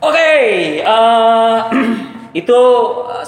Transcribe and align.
Oke, 0.00 0.32
eh, 0.80 1.58
itu 2.40 2.60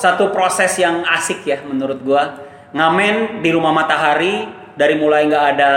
satu 0.01 0.33
proses 0.33 0.73
yang 0.81 1.05
asik 1.05 1.45
ya 1.45 1.61
menurut 1.69 2.01
gua. 2.01 2.33
Ngamen 2.73 3.45
di 3.45 3.53
rumah 3.53 3.77
matahari 3.77 4.49
dari 4.73 4.97
mulai 4.97 5.29
nggak 5.29 5.47
ada 5.53 5.73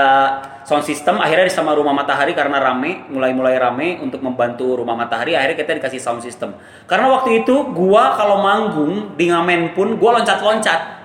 sound 0.64 0.88
system, 0.88 1.20
akhirnya 1.20 1.52
sama 1.52 1.76
rumah 1.76 1.92
matahari 1.92 2.32
karena 2.32 2.64
rame, 2.64 3.12
mulai-mulai 3.12 3.60
rame 3.60 4.00
untuk 4.00 4.24
membantu 4.24 4.80
rumah 4.80 4.96
matahari, 4.96 5.36
akhirnya 5.36 5.68
kita 5.68 5.84
dikasih 5.84 6.00
sound 6.00 6.24
system. 6.24 6.56
Karena 6.88 7.12
waktu 7.12 7.44
itu 7.44 7.76
gua 7.76 8.16
kalau 8.16 8.40
manggung 8.40 9.20
di 9.20 9.28
ngamen 9.28 9.76
pun 9.76 10.00
gua 10.00 10.24
loncat-loncat. 10.24 11.04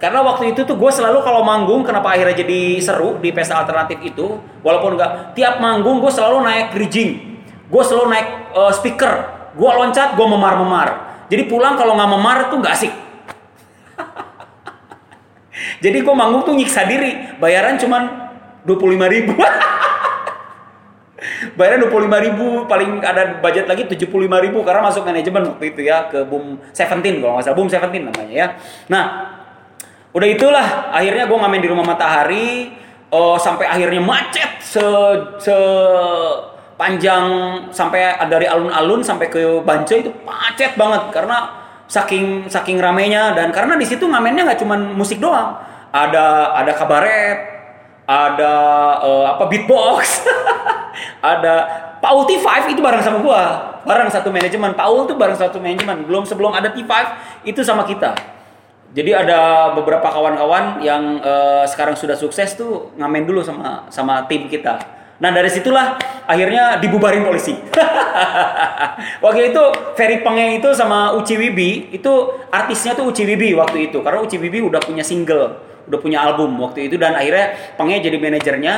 Karena 0.00 0.24
waktu 0.24 0.56
itu 0.56 0.64
tuh 0.64 0.80
gue 0.80 0.88
selalu 0.88 1.20
kalau 1.20 1.44
manggung, 1.44 1.84
kenapa 1.84 2.16
akhirnya 2.16 2.40
jadi 2.40 2.80
seru 2.80 3.20
di 3.20 3.36
pesta 3.36 3.60
alternatif 3.60 4.00
itu, 4.00 4.40
walaupun 4.64 4.96
nggak 4.96 5.36
tiap 5.36 5.60
manggung 5.60 6.00
gue 6.00 6.08
selalu 6.08 6.40
naik 6.40 6.72
bridging, 6.72 7.29
gue 7.70 7.82
selalu 7.86 8.06
naik 8.10 8.28
uh, 8.58 8.74
speaker, 8.74 9.12
gue 9.54 9.70
loncat, 9.70 10.18
gue 10.18 10.26
memar-memar. 10.26 10.88
Jadi 11.30 11.46
pulang 11.46 11.78
kalau 11.78 11.94
nggak 11.94 12.10
memar 12.10 12.50
tuh 12.50 12.58
nggak 12.58 12.74
asik. 12.74 12.90
Jadi 15.86 15.98
gue 16.02 16.14
manggung 16.14 16.42
tuh 16.42 16.58
nyiksa 16.58 16.90
diri, 16.90 17.38
bayaran 17.38 17.78
cuman 17.78 18.02
25 18.66 19.14
ribu. 19.14 19.38
bayaran 21.58 21.86
25 21.86 22.26
ribu, 22.26 22.66
paling 22.66 23.06
ada 23.06 23.38
budget 23.38 23.70
lagi 23.70 23.86
75 23.86 24.18
ribu 24.18 24.58
karena 24.66 24.82
masuk 24.84 25.06
manajemen 25.06 25.54
waktu 25.54 25.70
itu 25.70 25.86
ya 25.86 26.10
ke 26.10 26.26
Boom 26.26 26.58
17 26.74 27.22
kalau 27.22 27.38
nggak 27.38 27.46
salah 27.46 27.56
Boom 27.56 27.70
17 27.70 28.10
namanya 28.10 28.34
ya. 28.34 28.46
Nah 28.90 29.04
udah 30.10 30.26
itulah 30.26 30.90
akhirnya 30.90 31.30
gue 31.30 31.38
ngamen 31.38 31.62
di 31.62 31.70
rumah 31.70 31.86
matahari 31.86 32.74
uh, 33.14 33.38
sampai 33.38 33.70
akhirnya 33.70 34.02
macet 34.02 34.58
se, 34.58 34.82
se 35.38 35.54
panjang 36.80 37.24
sampai 37.68 38.16
dari 38.32 38.48
alun-alun 38.48 39.04
sampai 39.04 39.28
ke 39.28 39.60
Banco 39.60 39.92
itu 39.92 40.08
macet 40.24 40.80
banget. 40.80 41.12
Karena 41.12 41.52
saking 41.84 42.48
saking 42.48 42.80
ramenya 42.80 43.36
dan 43.36 43.52
karena 43.52 43.76
di 43.76 43.84
situ 43.84 44.08
ngamennya 44.08 44.48
nggak 44.48 44.60
cuma 44.64 44.80
musik 44.80 45.20
doang. 45.20 45.60
Ada 45.92 46.56
ada 46.56 46.72
kabaret 46.72 47.38
ada 48.08 48.54
uh, 49.04 49.24
apa 49.36 49.44
beatbox 49.46 50.26
ada 51.32 51.54
Paul 52.00 52.24
T5 52.24 52.72
itu 52.72 52.80
bareng 52.80 53.04
sama 53.04 53.20
gua. 53.20 53.42
Bareng 53.84 54.08
satu 54.08 54.32
manajemen. 54.32 54.72
Paul 54.72 55.04
tuh 55.04 55.20
bareng 55.20 55.36
satu 55.36 55.60
manajemen. 55.60 56.08
Belum 56.08 56.24
sebelum 56.24 56.56
ada 56.56 56.72
T5 56.72 56.88
itu 57.44 57.60
sama 57.60 57.84
kita. 57.84 58.16
Jadi 58.90 59.14
ada 59.14 59.70
beberapa 59.76 60.10
kawan-kawan 60.10 60.82
yang 60.82 61.22
uh, 61.22 61.62
sekarang 61.62 61.94
sudah 61.94 62.18
sukses 62.18 62.58
tuh 62.58 62.90
ngamen 62.98 63.22
dulu 63.28 63.44
sama 63.44 63.86
sama 63.92 64.26
tim 64.26 64.50
kita. 64.50 64.99
Nah 65.20 65.30
dari 65.36 65.52
situlah 65.52 66.00
akhirnya 66.24 66.80
dibubarin 66.80 67.20
polisi. 67.20 67.52
waktu 69.24 69.52
itu 69.52 69.62
Ferry 69.92 70.24
Penge 70.24 70.64
itu 70.64 70.68
sama 70.72 71.12
Uci 71.20 71.36
Wibi 71.36 71.92
itu 71.92 72.12
artisnya 72.48 72.96
tuh 72.96 73.12
Uci 73.12 73.28
Wibi 73.28 73.52
waktu 73.52 73.92
itu 73.92 74.00
karena 74.00 74.24
Uci 74.24 74.40
Wibi 74.40 74.64
udah 74.64 74.80
punya 74.80 75.04
single, 75.04 75.60
udah 75.92 75.98
punya 76.00 76.24
album 76.24 76.56
waktu 76.64 76.88
itu 76.88 76.96
dan 76.96 77.12
akhirnya 77.12 77.76
Penge 77.76 78.00
jadi 78.00 78.16
manajernya. 78.16 78.74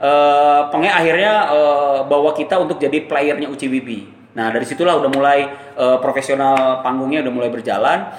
Uh, 0.00 0.72
Penge 0.72 0.88
akhirnya 0.88 1.52
uh, 1.52 1.98
bawa 2.08 2.32
kita 2.32 2.56
untuk 2.56 2.78
jadi 2.78 3.04
playernya 3.10 3.50
Uci 3.50 3.66
Wibi. 3.66 3.98
Nah 4.38 4.54
dari 4.54 4.62
situlah 4.62 4.94
udah 4.94 5.10
mulai 5.10 5.50
uh, 5.74 5.98
profesional 5.98 6.86
panggungnya 6.86 7.26
udah 7.26 7.34
mulai 7.34 7.50
berjalan. 7.50 8.14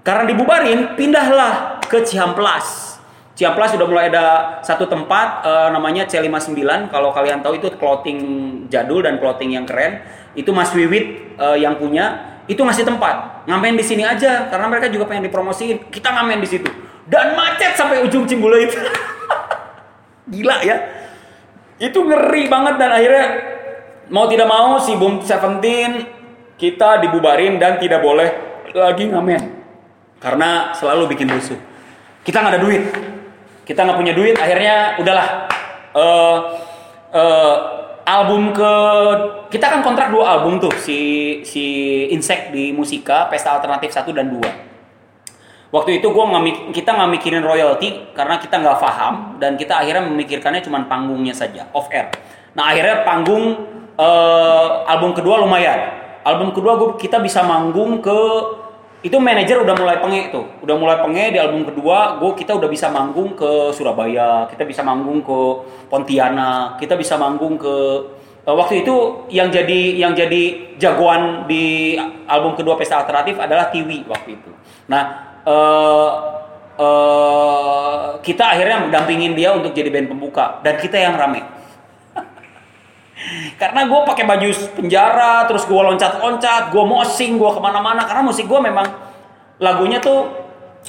Karena 0.00 0.24
dibubarin, 0.24 0.96
pindahlah 0.96 1.76
ke 1.84 2.00
Cihamplas. 2.00 2.89
Cihamplas 3.40 3.72
sudah 3.72 3.88
mulai 3.88 4.12
ada 4.12 4.60
satu 4.60 4.84
tempat 4.84 5.40
uh, 5.48 5.72
namanya 5.72 6.04
C59. 6.04 6.60
Kalau 6.92 7.08
kalian 7.08 7.40
tahu 7.40 7.56
itu 7.56 7.72
clothing 7.80 8.20
jadul 8.68 9.00
dan 9.00 9.16
clothing 9.16 9.56
yang 9.56 9.64
keren. 9.64 10.04
Itu 10.36 10.52
Mas 10.52 10.76
Wiwit 10.76 11.40
uh, 11.40 11.56
yang 11.56 11.80
punya. 11.80 12.36
Itu 12.44 12.68
ngasih 12.68 12.84
tempat. 12.84 13.48
Ngamen 13.48 13.80
di 13.80 13.84
sini 13.88 14.04
aja 14.04 14.52
karena 14.52 14.68
mereka 14.68 14.92
juga 14.92 15.08
pengen 15.08 15.32
dipromosiin. 15.32 15.88
Kita 15.88 16.12
ngamen 16.12 16.36
di 16.44 16.48
situ. 16.52 16.68
Dan 17.08 17.32
macet 17.32 17.80
sampai 17.80 18.04
ujung 18.04 18.28
Cimbule 18.28 18.68
itu. 18.68 18.76
Gila 20.36 20.60
ya. 20.60 20.76
Itu 21.80 22.04
ngeri 22.04 22.44
banget 22.44 22.76
dan 22.76 22.92
akhirnya 22.92 23.26
mau 24.12 24.28
tidak 24.28 24.52
mau 24.52 24.76
si 24.84 24.92
Boom 25.00 25.24
Seventeen 25.24 26.04
kita 26.60 27.00
dibubarin 27.00 27.56
dan 27.56 27.80
tidak 27.80 28.04
boleh 28.04 28.28
lagi 28.76 29.08
ngamen 29.08 29.42
karena 30.20 30.76
selalu 30.76 31.16
bikin 31.16 31.32
rusuh. 31.32 31.56
Kita 32.20 32.44
nggak 32.44 32.52
ada 32.52 32.60
duit, 32.60 32.84
kita 33.70 33.86
nggak 33.86 33.98
punya 34.02 34.12
duit, 34.18 34.34
akhirnya 34.34 34.98
udahlah. 34.98 35.46
Uh, 35.94 36.38
uh, 37.14 37.56
album 38.10 38.50
ke 38.50 38.72
kita 39.54 39.66
kan 39.70 39.80
kontrak 39.86 40.10
dua 40.10 40.38
album 40.38 40.58
tuh 40.58 40.72
si 40.82 40.98
si 41.46 41.64
Insect 42.10 42.50
di 42.50 42.74
Musika 42.74 43.30
Pesta 43.30 43.54
Alternatif 43.54 43.94
1 43.94 44.10
dan 44.10 44.26
2 44.34 45.70
waktu 45.70 46.02
itu 46.02 46.10
gua 46.10 46.26
nggak 46.34 46.74
kita 46.74 46.90
nggak 46.90 47.10
mikirin 47.18 47.44
royalti 47.46 48.10
karena 48.14 48.42
kita 48.42 48.58
nggak 48.58 48.78
paham 48.82 49.14
dan 49.38 49.54
kita 49.54 49.78
akhirnya 49.78 50.02
memikirkannya 50.10 50.62
cuma 50.66 50.82
panggungnya 50.90 51.34
saja 51.34 51.70
off 51.70 51.86
air 51.94 52.10
nah 52.58 52.74
akhirnya 52.74 53.06
panggung 53.06 53.44
uh, 53.94 54.82
album 54.90 55.14
kedua 55.14 55.38
lumayan 55.38 55.94
album 56.26 56.50
kedua 56.50 56.74
gua 56.74 56.90
kita 56.98 57.22
bisa 57.22 57.46
manggung 57.46 58.02
ke 58.02 58.18
itu 59.00 59.16
manajer 59.16 59.56
udah 59.64 59.74
mulai 59.76 59.96
penge 59.96 60.28
tuh. 60.28 60.44
Udah 60.60 60.76
mulai 60.76 61.00
penge 61.00 61.32
di 61.32 61.38
album 61.40 61.64
kedua 61.64 62.20
gue 62.20 62.30
kita 62.36 62.52
udah 62.56 62.68
bisa 62.68 62.92
manggung 62.92 63.32
ke 63.32 63.72
Surabaya 63.72 64.44
kita 64.52 64.68
bisa 64.68 64.84
manggung 64.84 65.24
ke 65.24 65.38
Pontianak 65.88 66.76
kita 66.76 66.94
bisa 67.00 67.16
manggung 67.16 67.56
ke 67.56 67.74
uh, 68.44 68.54
waktu 68.54 68.84
itu 68.84 69.26
yang 69.32 69.48
jadi 69.48 69.96
yang 69.96 70.12
jadi 70.12 70.76
jagoan 70.76 71.48
di 71.48 71.96
album 72.28 72.56
kedua 72.56 72.76
pesta 72.76 73.00
alternatif 73.00 73.40
adalah 73.40 73.72
Tiwi 73.72 74.04
waktu 74.04 74.36
itu. 74.36 74.50
Nah 74.92 75.02
uh, 75.48 76.10
uh, 76.76 78.06
kita 78.20 78.52
akhirnya 78.52 78.84
mendampingin 78.84 79.32
dia 79.32 79.56
untuk 79.56 79.72
jadi 79.72 79.88
band 79.88 80.12
pembuka. 80.12 80.60
Dan 80.60 80.76
kita 80.76 81.00
yang 81.00 81.16
rame 81.16 81.59
karena 83.60 83.84
gue 83.84 84.00
pakai 84.08 84.24
baju 84.24 84.48
penjara 84.80 85.44
terus 85.44 85.68
gue 85.68 85.76
loncat-loncat 85.76 86.72
gue 86.72 86.84
mosing 86.84 87.36
gue 87.36 87.50
ke 87.52 87.60
mana-mana. 87.60 88.08
Karena 88.08 88.24
musik 88.24 88.48
gue 88.48 88.60
memang 88.60 88.86
lagunya 89.60 90.00
tuh 90.00 90.32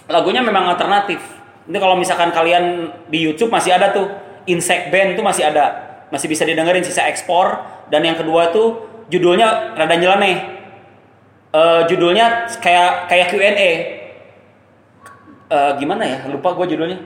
lagunya 0.08 0.40
memang 0.40 0.72
alternatif. 0.72 1.20
Ini 1.68 1.78
kalau 1.78 2.00
misalkan 2.00 2.32
kalian 2.32 2.90
di 3.12 3.20
YouTube 3.22 3.52
masih 3.52 3.76
ada 3.76 3.92
tuh 3.92 4.08
Insect 4.48 4.90
Band 4.90 5.20
tuh 5.20 5.24
masih 5.28 5.52
ada. 5.52 5.92
Masih 6.10 6.32
bisa 6.32 6.48
didengerin 6.48 6.84
sisa 6.84 7.06
ekspor. 7.08 7.60
Dan 7.92 8.08
yang 8.08 8.16
kedua 8.16 8.56
tuh 8.56 8.88
judulnya 9.12 9.76
rada 9.76 9.96
nyeleneh. 10.00 10.64
Uh, 11.52 11.84
judulnya 11.84 12.48
kayak 12.64 13.12
kayak 13.12 13.28
Q&A 13.28 13.72
uh, 15.52 15.72
gimana 15.76 16.08
ya? 16.08 16.18
Lupa 16.32 16.56
gue 16.56 16.72
judulnya. 16.72 17.00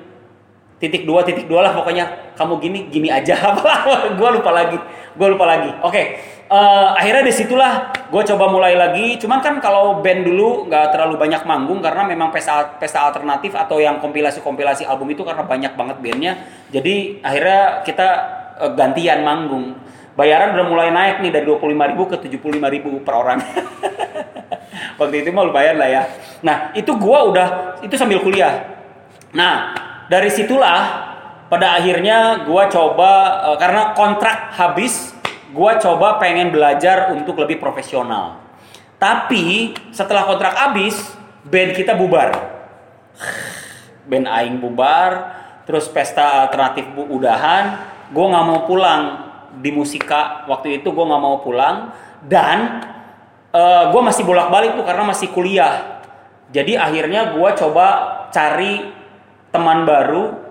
Titik 0.78 1.10
dua 1.10 1.26
titik 1.26 1.50
dua 1.50 1.66
lah 1.66 1.74
pokoknya. 1.74 2.38
Kamu 2.38 2.62
gini 2.62 2.86
gini 2.94 3.10
aja. 3.10 3.42
Apa 3.50 4.14
gue 4.14 4.30
lupa 4.38 4.54
lagi 4.54 4.78
gue 5.16 5.28
lupa 5.32 5.46
lagi. 5.48 5.72
Oke 5.82 5.92
okay. 5.92 6.06
uh, 6.52 6.56
eh, 6.56 6.90
akhirnya 7.00 7.24
di 7.26 7.34
situlah 7.34 7.74
gue 8.12 8.24
coba 8.36 8.46
mulai 8.52 8.76
lagi. 8.76 9.16
Cuman 9.18 9.40
kan 9.40 9.58
kalau 9.64 10.04
band 10.04 10.28
dulu 10.28 10.68
nggak 10.68 10.92
terlalu 10.92 11.16
banyak 11.16 11.42
manggung 11.48 11.80
karena 11.80 12.04
memang 12.04 12.30
pesta 12.30 12.76
pesta 12.78 13.08
alternatif 13.08 13.56
atau 13.56 13.80
yang 13.80 14.04
kompilasi 14.04 14.44
kompilasi 14.44 14.84
album 14.84 15.12
itu 15.16 15.24
karena 15.24 15.48
banyak 15.48 15.74
banget 15.74 15.98
bandnya. 16.04 16.34
Jadi 16.70 17.24
akhirnya 17.24 17.82
kita 17.88 18.08
uh, 18.60 18.72
gantian 18.76 19.24
manggung. 19.24 19.80
Bayaran 20.16 20.56
udah 20.56 20.66
mulai 20.72 20.90
naik 20.96 21.20
nih 21.20 21.32
dari 21.32 21.44
25 21.44 21.92
ribu 21.92 22.04
ke 22.08 22.16
75 22.24 22.40
ribu 22.72 22.90
per 23.04 23.14
orang. 23.20 23.40
Waktu 25.00 25.28
itu 25.28 25.32
mau 25.36 25.44
lumayan 25.44 25.76
lah 25.76 25.90
ya. 25.92 26.04
Nah 26.40 26.72
itu 26.72 26.88
gue 26.88 27.20
udah 27.36 27.80
itu 27.84 27.96
sambil 28.00 28.24
kuliah. 28.24 28.64
Nah 29.36 29.76
dari 30.08 30.32
situlah 30.32 31.05
pada 31.46 31.78
akhirnya 31.78 32.46
gue 32.46 32.64
coba 32.74 33.12
uh, 33.52 33.58
karena 33.62 33.94
kontrak 33.94 34.54
habis 34.58 35.14
gue 35.54 35.72
coba 35.80 36.18
pengen 36.18 36.52
belajar 36.52 37.14
untuk 37.14 37.38
lebih 37.40 37.62
profesional. 37.62 38.42
Tapi 38.98 39.76
setelah 39.94 40.26
kontrak 40.26 40.56
habis 40.58 40.98
band 41.46 41.72
kita 41.78 41.94
bubar. 41.94 42.34
Band 44.10 44.26
aing 44.28 44.58
bubar 44.60 45.38
terus 45.66 45.90
pesta 45.90 46.46
alternatif 46.46 46.86
bu 46.94 47.10
udahan 47.10 47.94
gue 48.10 48.26
nggak 48.26 48.46
mau 48.46 48.62
pulang. 48.66 49.04
Di 49.56 49.72
musika 49.72 50.44
waktu 50.52 50.84
itu 50.84 50.92
gue 50.92 51.06
nggak 51.06 51.24
mau 51.24 51.40
pulang. 51.40 51.94
Dan 52.26 52.82
uh, 53.54 53.60
eh, 53.60 53.84
gue 53.94 54.02
masih 54.02 54.26
bolak 54.26 54.50
balik 54.50 54.76
tuh 54.76 54.84
karena 54.84 55.04
masih 55.08 55.30
kuliah. 55.32 56.04
Jadi 56.50 56.76
akhirnya 56.76 57.38
gue 57.38 57.50
coba 57.58 57.88
cari 58.34 58.92
teman 59.54 59.88
baru 59.88 60.45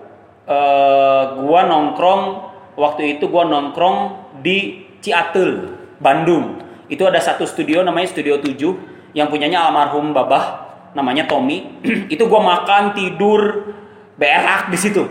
uh, 0.45 1.23
gua 1.43 1.61
nongkrong 1.67 2.23
waktu 2.77 3.17
itu 3.17 3.29
gua 3.29 3.45
nongkrong 3.45 3.97
di 4.41 4.87
Ciatul 5.01 5.73
Bandung. 6.01 6.61
Itu 6.89 7.05
ada 7.05 7.17
satu 7.17 7.45
studio 7.49 7.81
namanya 7.81 8.13
Studio 8.13 8.37
7 8.37 9.17
yang 9.17 9.29
punyanya 9.29 9.65
almarhum 9.65 10.13
Babah 10.13 10.65
namanya 10.93 11.25
Tommy. 11.25 11.81
Itu 12.13 12.29
gua 12.29 12.41
makan 12.45 12.93
tidur 12.93 13.73
berak 14.15 14.71
di 14.71 14.77
situ. 14.77 15.03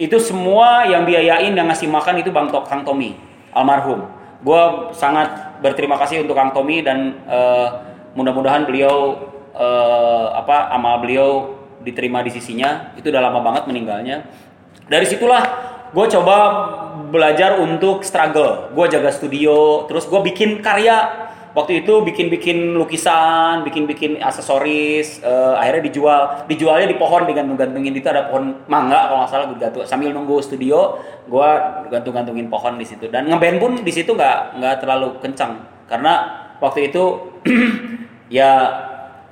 Itu 0.00 0.18
semua 0.18 0.88
yang 0.88 1.04
biayain 1.06 1.52
yang 1.54 1.68
ngasih 1.68 1.86
makan 1.86 2.18
itu 2.18 2.32
Bang 2.34 2.50
Tok 2.50 2.66
Kang 2.66 2.82
Tommy 2.82 3.14
almarhum. 3.54 4.08
Gue 4.42 4.90
sangat 4.96 5.60
berterima 5.62 5.94
kasih 6.00 6.26
untuk 6.26 6.34
Kang 6.34 6.50
Tommy 6.50 6.82
dan 6.82 7.22
uh, 7.30 7.68
mudah-mudahan 8.18 8.66
beliau 8.66 9.14
uh, 9.54 10.34
apa 10.34 10.74
amal 10.74 10.98
beliau 10.98 11.61
diterima 11.82 12.22
di 12.22 12.30
sisinya. 12.30 12.94
Itu 12.94 13.10
udah 13.10 13.22
lama 13.22 13.42
banget 13.42 13.68
meninggalnya. 13.68 14.26
Dari 14.86 15.06
situlah 15.06 15.42
gue 15.92 16.06
coba 16.08 16.36
belajar 17.12 17.60
untuk 17.60 18.02
struggle. 18.02 18.72
Gue 18.72 18.88
jaga 18.88 19.12
studio, 19.12 19.84
terus 19.86 20.08
gue 20.08 20.20
bikin 20.32 20.64
karya 20.64 21.30
waktu 21.52 21.84
itu 21.84 22.00
bikin-bikin 22.00 22.72
lukisan, 22.76 23.60
bikin-bikin 23.64 24.20
aksesoris, 24.24 25.20
uh, 25.20 25.60
akhirnya 25.60 25.84
dijual, 25.92 26.20
dijualnya 26.48 26.88
di 26.88 26.96
pohon 26.96 27.28
digantung-gantungin 27.28 27.92
itu 27.92 28.08
ada 28.08 28.32
pohon 28.32 28.64
mangga 28.68 29.12
kalau 29.12 29.18
nggak 29.24 29.30
salah 29.30 29.46
gue 29.52 29.58
gantung 29.60 29.84
sambil 29.84 30.10
nunggu 30.16 30.40
studio, 30.40 30.96
gue 31.28 31.48
gantung-gantungin 31.92 32.48
pohon 32.48 32.80
di 32.80 32.86
situ 32.88 33.12
dan 33.12 33.28
ngeband 33.28 33.56
pun 33.60 33.72
di 33.84 33.92
situ 33.92 34.16
nggak 34.16 34.58
nggak 34.58 34.74
terlalu 34.80 35.20
kencang 35.20 35.60
karena 35.92 36.12
waktu 36.56 36.88
itu 36.88 37.20
ya 38.38 38.50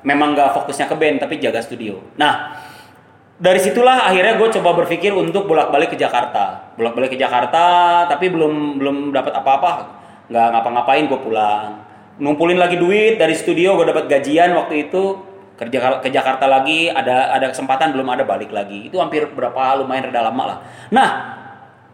memang 0.03 0.33
nggak 0.33 0.57
fokusnya 0.57 0.87
ke 0.89 0.97
band 0.97 1.17
tapi 1.21 1.37
jaga 1.41 1.61
studio. 1.61 2.01
Nah 2.17 2.57
dari 3.41 3.57
situlah 3.57 4.05
akhirnya 4.05 4.37
gue 4.37 4.49
coba 4.61 4.77
berpikir 4.85 5.17
untuk 5.17 5.49
bolak-balik 5.49 5.97
ke 5.97 5.99
Jakarta, 6.01 6.77
bolak-balik 6.77 7.17
ke 7.17 7.19
Jakarta 7.21 8.05
tapi 8.05 8.29
belum 8.29 8.77
belum 8.77 8.97
dapat 9.17 9.33
apa-apa, 9.33 9.73
nggak 10.29 10.47
ngapa-ngapain 10.57 11.05
gue 11.09 11.21
pulang. 11.21 11.69
Numpulin 12.21 12.61
lagi 12.61 12.77
duit 12.77 13.17
dari 13.17 13.33
studio 13.33 13.81
gue 13.81 13.89
dapat 13.89 14.09
gajian 14.09 14.53
waktu 14.57 14.89
itu. 14.89 15.29
Kerja 15.61 16.01
ke 16.01 16.09
Jakarta 16.09 16.49
lagi 16.49 16.89
ada 16.89 17.37
ada 17.37 17.53
kesempatan 17.53 17.93
belum 17.93 18.09
ada 18.09 18.25
balik 18.25 18.49
lagi. 18.49 18.89
Itu 18.89 18.97
hampir 18.97 19.29
berapa 19.29 19.77
lumayan 19.77 20.09
reda 20.09 20.25
lama 20.25 20.45
lah. 20.45 20.59
Nah 20.89 21.09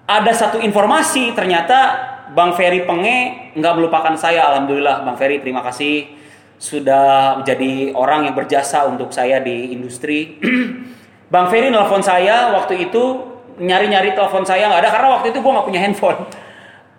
ada 0.07 0.31
satu 0.31 0.63
informasi 0.63 1.35
ternyata 1.35 2.15
Bang 2.31 2.55
Ferry 2.55 2.87
Penge 2.87 3.51
nggak 3.59 3.75
melupakan 3.75 4.15
saya. 4.15 4.47
Alhamdulillah 4.55 5.03
Bang 5.03 5.19
Ferry 5.19 5.43
terima 5.43 5.67
kasih 5.67 6.26
sudah 6.57 7.41
menjadi 7.43 7.93
orang 7.93 8.29
yang 8.29 8.35
berjasa 8.35 8.89
untuk 8.89 9.13
saya 9.13 9.41
di 9.41 9.73
industri. 9.73 10.41
Bang 11.33 11.51
Ferry 11.51 11.69
nelfon 11.69 12.01
saya 12.01 12.55
waktu 12.55 12.89
itu 12.89 13.35
nyari-nyari 13.57 14.15
telepon 14.15 14.47
saya 14.47 14.69
nggak 14.69 14.83
ada 14.85 14.91
karena 14.93 15.09
waktu 15.17 15.27
itu 15.35 15.39
gue 15.43 15.53
nggak 15.53 15.67
punya 15.67 15.81
handphone. 15.83 16.19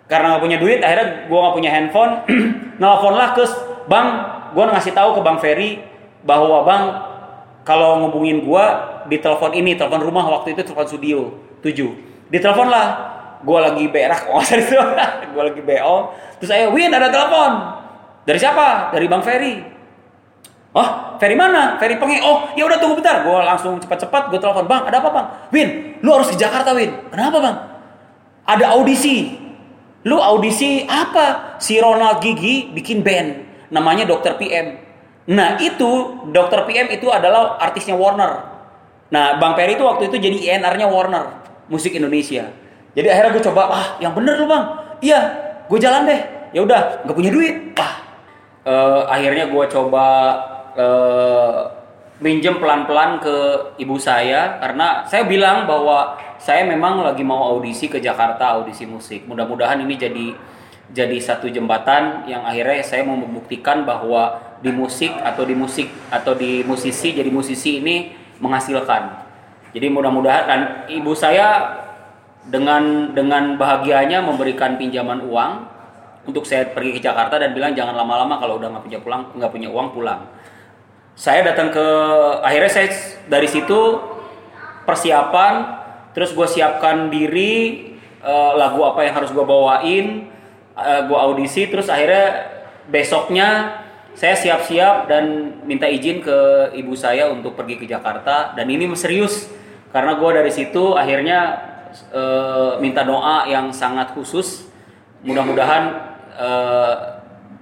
Karena 0.08 0.26
nggak 0.36 0.42
punya 0.44 0.58
duit 0.60 0.80
akhirnya 0.84 1.06
gue 1.26 1.38
nggak 1.38 1.56
punya 1.56 1.70
handphone. 1.72 2.12
Nelfonlah 2.80 3.28
ke 3.34 3.44
bang 3.88 4.08
gue 4.52 4.64
ngasih 4.64 4.92
tahu 4.94 5.18
ke 5.18 5.20
bang 5.24 5.38
Ferry 5.40 5.70
bahwa 6.22 6.62
bang 6.64 6.84
kalau 7.64 8.00
ngubungin 8.04 8.44
gue 8.44 8.64
di 9.08 9.16
telepon 9.20 9.52
ini 9.56 9.76
telepon 9.76 10.04
rumah 10.04 10.24
waktu 10.28 10.56
itu 10.56 10.64
telepon 10.64 10.88
studio 10.88 11.18
7 11.64 12.32
telepon 12.40 12.68
lah 12.68 12.86
gue 13.40 13.58
lagi 13.58 13.84
berak 13.88 14.28
oh 14.32 14.44
gue 14.44 15.42
lagi 15.42 15.60
bo 15.64 16.12
terus 16.40 16.48
saya 16.48 16.68
Win 16.72 16.92
ada 16.92 17.08
telepon 17.08 17.77
dari 18.28 18.36
siapa 18.36 18.92
dari 18.92 19.08
bang 19.08 19.24
Ferry 19.24 19.54
Oh, 20.68 21.16
Ferry 21.16 21.32
mana? 21.32 21.80
Ferry 21.80 21.96
pengen. 21.96 22.20
Oh, 22.22 22.52
ya 22.52 22.68
udah 22.68 22.76
tunggu 22.76 23.00
bentar. 23.00 23.24
Gue 23.24 23.40
langsung 23.40 23.80
cepat-cepat 23.80 24.28
gue 24.30 24.36
telepon. 24.36 24.68
Bang, 24.68 24.84
ada 24.84 25.00
apa 25.00 25.10
bang? 25.10 25.26
Win, 25.48 25.68
lu 26.04 26.12
harus 26.12 26.28
ke 26.28 26.36
Jakarta 26.36 26.76
Win. 26.76 27.08
Kenapa 27.08 27.40
bang? 27.40 27.56
Ada 28.44 28.76
audisi 28.76 29.48
Lu 30.06 30.22
audisi 30.22 30.86
apa? 30.86 31.58
Si 31.58 31.74
Ronald 31.82 32.22
Gigi 32.22 32.70
bikin 32.70 33.02
band 33.02 33.44
namanya 33.74 34.06
Dr. 34.06 34.38
PM. 34.38 34.78
Nah, 35.28 35.58
itu 35.58 36.22
Dr. 36.30 36.64
PM 36.64 36.88
itu 36.88 37.10
adalah 37.10 37.58
artisnya 37.58 37.98
Warner. 37.98 38.46
Nah, 39.12 39.36
Bang 39.36 39.52
Perry 39.58 39.76
itu 39.76 39.84
waktu 39.84 40.08
itu 40.08 40.16
jadi 40.16 40.56
INR-nya 40.56 40.88
Warner, 40.88 41.44
musik 41.68 41.92
Indonesia. 41.92 42.48
Jadi 42.96 43.06
akhirnya 43.12 43.36
gue 43.36 43.44
coba, 43.44 43.62
ah 43.68 43.86
yang 44.00 44.16
bener 44.16 44.40
lu 44.40 44.48
bang. 44.48 44.64
Iya, 45.04 45.20
gue 45.68 45.78
jalan 45.80 46.08
deh. 46.08 46.20
Ya 46.56 46.64
udah, 46.64 47.04
nggak 47.04 47.16
punya 47.16 47.28
duit. 47.28 47.76
Wah, 47.76 48.07
uh, 48.66 49.06
akhirnya 49.06 49.50
gue 49.50 49.64
coba 49.70 50.06
uh, 50.74 51.60
minjem 52.18 52.58
pelan-pelan 52.58 53.22
ke 53.22 53.36
ibu 53.78 53.94
saya 53.98 54.58
karena 54.58 55.06
saya 55.06 55.26
bilang 55.26 55.70
bahwa 55.70 56.18
saya 56.38 56.66
memang 56.66 57.02
lagi 57.02 57.22
mau 57.22 57.54
audisi 57.54 57.86
ke 57.86 58.02
Jakarta 58.02 58.58
audisi 58.58 58.86
musik. 58.86 59.26
Mudah-mudahan 59.26 59.78
ini 59.82 59.94
jadi 59.94 60.26
jadi 60.88 61.20
satu 61.20 61.52
jembatan 61.52 62.24
yang 62.24 62.42
akhirnya 62.48 62.80
saya 62.80 63.04
mau 63.04 63.14
membuktikan 63.14 63.84
bahwa 63.84 64.40
di 64.64 64.72
musik 64.72 65.12
atau 65.20 65.44
di 65.44 65.54
musik 65.54 65.86
atau 66.08 66.32
di 66.34 66.64
musisi 66.64 67.14
jadi 67.14 67.28
musisi 67.30 67.78
ini 67.78 68.16
menghasilkan. 68.42 69.28
Jadi 69.76 69.86
mudah-mudahan 69.92 70.44
dan 70.48 70.60
ibu 70.88 71.12
saya 71.12 71.76
dengan 72.48 73.12
dengan 73.12 73.60
bahagianya 73.60 74.24
memberikan 74.24 74.80
pinjaman 74.80 75.20
uang 75.28 75.77
untuk 76.28 76.44
saya 76.44 76.68
pergi 76.68 77.00
ke 77.00 77.00
Jakarta 77.00 77.40
dan 77.40 77.56
bilang 77.56 77.72
jangan 77.72 77.96
lama-lama 77.96 78.36
kalau 78.36 78.60
udah 78.60 78.68
nggak 78.76 78.84
punya 78.84 79.00
pulang 79.00 79.22
nggak 79.32 79.50
punya 79.50 79.68
uang 79.72 79.88
pulang. 79.96 80.20
Saya 81.16 81.40
datang 81.42 81.72
ke 81.72 81.86
akhirnya 82.44 82.70
saya 82.70 82.88
dari 83.26 83.48
situ 83.48 83.96
persiapan 84.84 85.80
terus 86.12 86.36
gue 86.36 86.44
siapkan 86.44 87.08
diri 87.08 87.84
uh, 88.20 88.52
lagu 88.54 88.84
apa 88.84 89.08
yang 89.08 89.16
harus 89.16 89.32
gue 89.32 89.42
bawain 89.42 90.28
uh, 90.76 90.84
eh, 90.84 91.02
gue 91.08 91.18
audisi 91.18 91.66
terus 91.66 91.88
akhirnya 91.90 92.48
besoknya 92.88 93.48
saya 94.18 94.34
siap-siap 94.34 95.06
dan 95.06 95.54
minta 95.62 95.86
izin 95.86 96.18
ke 96.18 96.38
ibu 96.74 96.98
saya 96.98 97.30
untuk 97.30 97.54
pergi 97.54 97.78
ke 97.78 97.86
Jakarta. 97.86 98.50
Dan 98.58 98.66
ini 98.66 98.90
serius 98.98 99.46
karena 99.94 100.18
gue 100.18 100.30
dari 100.34 100.50
situ 100.50 100.98
akhirnya 100.98 101.54
uh, 102.10 102.82
minta 102.82 103.06
doa 103.06 103.46
yang 103.46 103.70
sangat 103.70 104.10
khusus. 104.18 104.66
Mudah-mudahan 105.22 106.17
uh, 106.38 106.94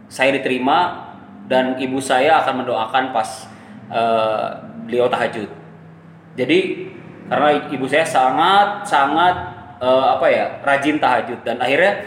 saya 0.06 0.37
diterima 0.37 1.08
dan 1.50 1.81
ibu 1.81 1.99
saya 1.99 2.44
akan 2.44 2.62
mendoakan 2.62 3.11
pas 3.11 3.49
uh, 3.90 4.62
beliau 4.87 5.11
tahajud 5.11 5.50
jadi 6.37 6.58
karena 7.26 7.67
ibu 7.73 7.88
saya 7.90 8.06
sangat 8.06 8.87
sangat 8.87 9.34
uh, 9.82 10.20
apa 10.20 10.26
ya 10.31 10.44
rajin 10.62 11.02
tahajud 11.02 11.43
dan 11.43 11.58
akhirnya 11.58 12.06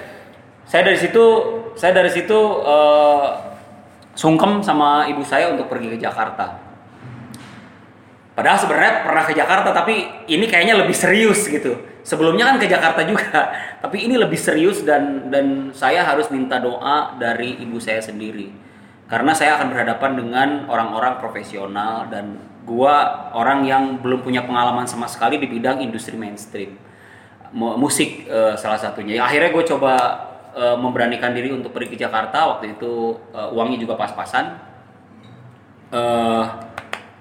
saya 0.70 0.86
dari 0.86 1.00
situ 1.02 1.26
saya 1.74 1.92
dari 1.98 2.12
situ 2.14 2.38
uh, 2.64 3.50
sungkem 4.20 4.60
sama 4.60 5.08
ibu 5.08 5.24
saya 5.24 5.56
untuk 5.56 5.72
pergi 5.72 5.96
ke 5.96 5.98
Jakarta. 5.98 6.60
Padahal 8.36 8.60
sebenarnya 8.60 8.94
pernah 9.04 9.24
ke 9.24 9.34
Jakarta 9.36 9.70
tapi 9.72 10.08
ini 10.28 10.46
kayaknya 10.48 10.80
lebih 10.80 10.96
serius 10.96 11.48
gitu. 11.48 11.80
Sebelumnya 12.10 12.50
kan 12.50 12.58
ke 12.58 12.66
Jakarta 12.66 13.06
juga, 13.06 13.54
tapi 13.86 14.10
ini 14.10 14.18
lebih 14.18 14.42
serius 14.42 14.82
dan 14.82 15.30
dan 15.30 15.70
saya 15.78 16.02
harus 16.02 16.26
minta 16.34 16.58
doa 16.58 17.14
dari 17.22 17.62
ibu 17.62 17.78
saya 17.78 18.02
sendiri. 18.02 18.50
Karena 19.06 19.38
saya 19.38 19.62
akan 19.62 19.70
berhadapan 19.70 20.12
dengan 20.18 20.50
orang-orang 20.66 21.22
profesional 21.22 22.10
dan 22.10 22.42
gua 22.66 23.30
orang 23.38 23.62
yang 23.62 24.02
belum 24.02 24.26
punya 24.26 24.42
pengalaman 24.42 24.90
sama 24.90 25.06
sekali 25.06 25.38
di 25.38 25.46
bidang 25.46 25.86
industri 25.86 26.18
mainstream. 26.18 26.82
Musik 27.54 28.26
uh, 28.26 28.58
salah 28.58 28.82
satunya. 28.82 29.22
Ya, 29.22 29.30
akhirnya 29.30 29.50
gue 29.50 29.66
coba 29.66 29.94
uh, 30.54 30.78
memberanikan 30.78 31.34
diri 31.34 31.50
untuk 31.50 31.74
pergi 31.74 31.94
ke 31.94 31.98
Jakarta. 31.98 32.58
Waktu 32.58 32.78
itu 32.78 33.18
uh, 33.34 33.50
uangnya 33.54 33.82
juga 33.82 33.98
pas-pasan. 33.98 34.58
Uh, 35.90 36.46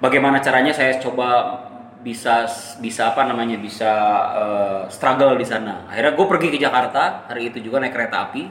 bagaimana 0.05 0.45
caranya 0.45 0.77
saya 0.77 1.01
coba 1.01 1.68
bisa 2.09 2.49
bisa 2.81 3.13
apa 3.13 3.29
namanya 3.29 3.61
bisa 3.61 3.93
uh, 4.33 4.83
struggle 4.89 5.37
di 5.37 5.45
sana. 5.45 5.85
Akhirnya 5.93 6.17
gue 6.17 6.27
pergi 6.33 6.49
ke 6.49 6.59
Jakarta 6.59 7.29
hari 7.29 7.53
itu 7.53 7.61
juga 7.61 7.85
naik 7.85 7.93
kereta 7.93 8.33
api 8.33 8.49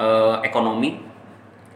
uh, 0.00 0.40
ekonomi. 0.40 1.12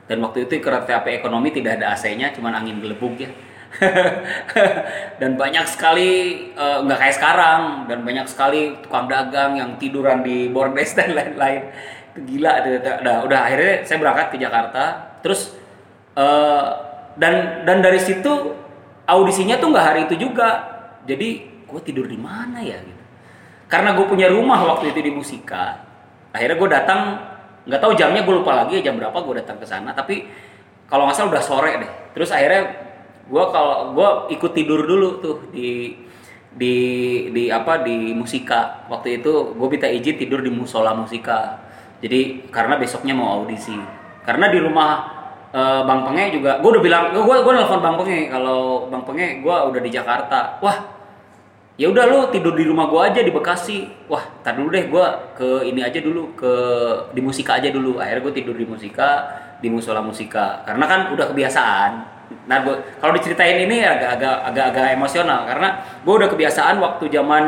Dan 0.09 0.25
waktu 0.25 0.49
itu 0.49 0.65
kereta 0.65 1.05
api 1.05 1.21
ekonomi 1.21 1.53
tidak 1.53 1.83
ada 1.83 1.93
AC-nya 1.93 2.33
cuman 2.33 2.57
angin 2.57 2.81
gelembung 2.81 3.21
ya. 3.21 3.29
Dan 5.21 5.37
banyak 5.37 5.69
sekali 5.69 6.09
uh, 6.57 6.81
nggak 6.81 6.97
kayak 6.97 7.17
sekarang. 7.21 7.63
Dan 7.93 8.01
banyak 8.01 8.25
sekali 8.25 8.81
tukang 8.81 9.05
dagang 9.05 9.61
yang 9.61 9.77
tiduran 9.77 10.25
di 10.25 10.49
bordes 10.49 10.97
dan 10.97 11.13
lain-lain. 11.13 11.69
Gila 12.17 12.65
udah 13.05 13.17
udah 13.29 13.41
akhirnya 13.45 13.85
saya 13.85 14.01
berangkat 14.01 14.27
ke 14.33 14.37
Jakarta. 14.41 14.85
Terus 15.21 15.53
uh, 16.17 16.65
dan 17.21 17.67
dan 17.69 17.85
dari 17.85 18.01
situ 18.01 18.57
audisinya 19.05 19.61
tuh 19.61 19.69
nggak 19.75 19.87
hari 19.93 20.01
itu 20.09 20.17
juga 20.31 20.76
jadi 21.07 21.29
gue 21.67 21.81
tidur 21.83 22.07
di 22.11 22.19
mana 22.19 22.61
ya 22.61 22.79
gitu. 22.83 23.05
Karena 23.67 23.99
gue 23.99 24.07
punya 24.07 24.31
rumah 24.31 24.63
waktu 24.63 24.95
itu 24.95 25.01
di 25.03 25.11
Musika 25.11 25.87
akhirnya 26.37 26.57
gue 26.61 26.69
datang 26.69 27.01
nggak 27.67 27.81
tahu 27.81 27.93
jamnya 27.97 28.23
gue 28.23 28.35
lupa 28.37 28.53
lagi 28.53 28.85
jam 28.85 29.01
berapa 29.01 29.17
gue 29.17 29.35
datang 29.41 29.57
ke 29.57 29.67
sana. 29.67 29.97
Tapi 29.97 30.29
kalau 30.87 31.09
nggak 31.09 31.17
salah 31.17 31.31
udah 31.33 31.45
sore 31.45 31.73
deh. 31.81 31.93
Terus 32.13 32.31
akhirnya 32.31 32.63
gue 33.27 33.45
kalau 33.51 33.97
gue 33.97 34.09
ikut 34.37 34.53
tidur 34.53 34.87
dulu 34.87 35.09
tuh 35.19 35.37
di 35.51 35.97
di 36.53 36.75
di 37.33 37.45
apa 37.49 37.83
di 37.83 38.13
musika. 38.13 38.87
Waktu 38.87 39.25
itu 39.25 39.57
gue 39.57 39.69
minta 39.73 39.89
izin 39.89 40.21
tidur 40.21 40.45
di 40.45 40.53
musola 40.53 40.93
musika. 40.95 41.65
Jadi 42.05 42.53
karena 42.53 42.77
besoknya 42.77 43.17
mau 43.17 43.43
audisi. 43.43 43.75
Karena 44.23 44.47
di 44.53 44.59
rumah 44.63 44.91
e, 45.51 45.61
bang 45.83 46.01
penge 46.07 46.39
juga 46.39 46.63
gue 46.63 46.71
udah 46.71 46.83
bilang 46.85 47.05
gue 47.11 47.23
gue 47.25 47.53
nelfon 47.57 47.81
bang 47.83 47.97
penge 47.99 48.19
kalau 48.31 48.87
bang 48.93 49.03
penge 49.03 49.27
gue 49.43 49.57
udah 49.75 49.81
di 49.83 49.91
Jakarta. 49.91 50.63
Wah 50.63 50.96
ya 51.77 51.93
udah 51.93 52.05
lu 52.09 52.19
tidur 52.33 52.57
di 52.57 52.65
rumah 52.65 52.89
gua 52.89 53.13
aja 53.13 53.21
di 53.21 53.31
Bekasi. 53.33 54.09
Wah 54.09 54.25
tar 54.41 54.57
dulu 54.57 54.73
deh 54.73 54.89
gua 54.89 55.33
ke 55.37 55.65
ini 55.69 55.85
aja 55.85 56.01
dulu 56.01 56.33
ke 56.33 56.53
di 57.13 57.21
musika 57.21 57.61
aja 57.61 57.69
dulu. 57.69 58.01
Akhirnya 58.01 58.25
gua 58.25 58.35
tidur 58.35 58.57
di 58.57 58.67
musika 58.67 59.09
di 59.61 59.69
musola 59.69 60.01
musika. 60.01 60.65
Karena 60.65 60.85
kan 60.89 61.01
udah 61.13 61.27
kebiasaan. 61.31 61.93
Nah 62.49 62.59
gua 62.65 62.81
kalau 62.99 63.13
diceritain 63.15 63.69
ini 63.69 63.85
agak-agak 63.85 64.37
agak-agak 64.53 64.87
emosional. 64.97 65.45
Karena 65.45 65.69
gua 66.03 66.15
udah 66.25 66.29
kebiasaan 66.33 66.77
waktu 66.81 67.05
zaman 67.13 67.45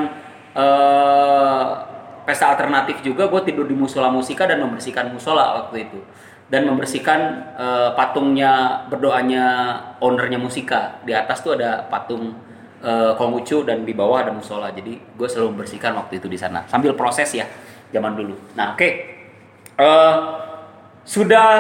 eh, 0.53 1.69
pesta 2.29 2.53
alternatif 2.53 3.01
juga 3.01 3.25
gue 3.25 3.41
tidur 3.49 3.65
di 3.65 3.73
musola 3.73 4.13
musika 4.13 4.45
dan 4.45 4.61
membersihkan 4.61 5.09
musola 5.09 5.65
waktu 5.65 5.89
itu. 5.89 6.01
Dan 6.53 6.69
membersihkan 6.69 7.21
eh, 7.57 7.91
patungnya 7.97 8.85
berdoanya 8.93 9.45
ownernya 10.05 10.37
musika. 10.37 11.01
Di 11.05 11.17
atas 11.17 11.41
tuh 11.41 11.57
ada 11.57 11.89
patung 11.89 12.37
eh, 12.83 13.13
Konghucu 13.15 13.67
dan 13.67 13.83
di 13.83 13.93
bawah 13.95 14.23
ada 14.23 14.33
musola. 14.33 14.71
Jadi 14.71 14.99
gue 14.99 15.29
selalu 15.29 15.59
membersihkan 15.59 15.95
waktu 15.99 16.23
itu 16.23 16.27
di 16.31 16.39
sana. 16.39 16.65
Sambil 16.71 16.95
proses 16.95 17.29
ya 17.35 17.47
zaman 17.91 18.15
dulu. 18.15 18.35
Nah 18.55 18.75
oke. 18.75 18.89
Eh, 19.79 20.17
sudah 21.07 21.51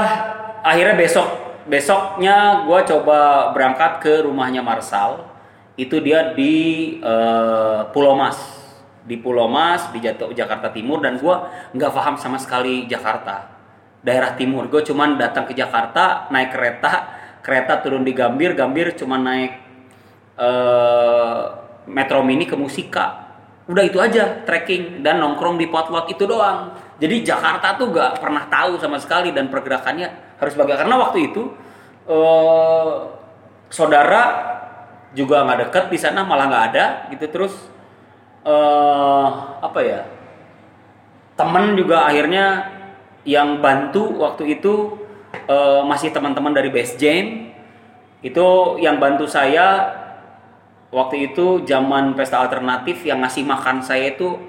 akhirnya 0.62 0.96
besok. 0.98 1.28
Besoknya 1.68 2.64
gue 2.64 2.80
coba 2.88 3.52
berangkat 3.52 4.00
ke 4.00 4.12
rumahnya 4.24 4.64
Marsal 4.64 5.28
itu 5.78 6.00
dia 6.00 6.32
di 6.34 6.54
eh, 6.98 7.80
Pulau 7.94 8.18
Mas. 8.18 8.38
Di 9.08 9.16
Pulau 9.16 9.48
Mas 9.48 9.88
di 9.94 10.02
Jatuh 10.04 10.34
Jakarta 10.34 10.72
Timur. 10.72 11.00
Dan 11.00 11.20
gue 11.20 11.34
nggak 11.76 11.92
paham 11.92 12.14
sama 12.18 12.36
sekali 12.40 12.88
Jakarta. 12.90 13.56
Daerah 13.98 14.38
timur. 14.38 14.70
Gue 14.70 14.86
cuman 14.86 15.18
datang 15.18 15.42
ke 15.42 15.52
Jakarta 15.58 16.30
naik 16.30 16.54
kereta. 16.54 16.92
Kereta 17.42 17.82
turun 17.82 18.06
di 18.06 18.14
Gambir. 18.14 18.54
Gambir 18.54 18.94
cuman 18.94 19.20
naik 19.26 19.52
eh, 20.38 21.40
Metro 21.90 22.22
Mini 22.22 22.46
ke 22.46 22.54
Musika. 22.54 23.28
Udah 23.68 23.84
itu 23.84 24.00
aja 24.00 24.46
trekking 24.48 25.04
dan 25.04 25.20
nongkrong 25.20 25.60
di 25.60 25.68
potlot 25.68 26.08
itu 26.08 26.24
doang. 26.24 26.72
Jadi 26.96 27.20
Jakarta 27.20 27.76
tuh 27.76 27.92
gak 27.92 28.18
pernah 28.18 28.48
tahu 28.48 28.80
sama 28.80 28.96
sekali 28.96 29.30
dan 29.30 29.52
pergerakannya 29.52 30.38
harus 30.40 30.54
bagaimana 30.56 30.80
karena 30.86 30.96
waktu 30.96 31.18
itu 31.28 31.42
eh, 32.08 32.94
saudara 33.68 34.22
juga 35.16 35.40
nggak 35.40 35.68
deket 35.68 35.84
di 35.88 35.98
sana 36.00 36.24
malah 36.24 36.46
nggak 36.48 36.64
ada 36.72 36.86
gitu. 37.12 37.24
Terus 37.28 37.54
eh 38.46 39.28
apa 39.60 39.80
ya 39.82 40.00
temen 41.36 41.76
juga 41.76 42.08
akhirnya 42.08 42.72
yang 43.28 43.60
bantu 43.60 44.24
waktu 44.24 44.58
itu 44.58 44.96
eh, 45.48 45.82
masih 45.84 46.10
teman-teman 46.14 46.56
dari 46.56 46.72
base 46.72 46.96
jam. 46.96 47.52
Itu 48.18 48.80
yang 48.82 48.98
bantu 48.98 49.30
saya 49.30 49.97
waktu 50.88 51.32
itu 51.32 51.64
zaman 51.68 52.16
pesta 52.16 52.40
alternatif 52.40 53.04
yang 53.04 53.20
ngasih 53.20 53.44
makan 53.44 53.84
saya 53.84 54.12
itu 54.16 54.40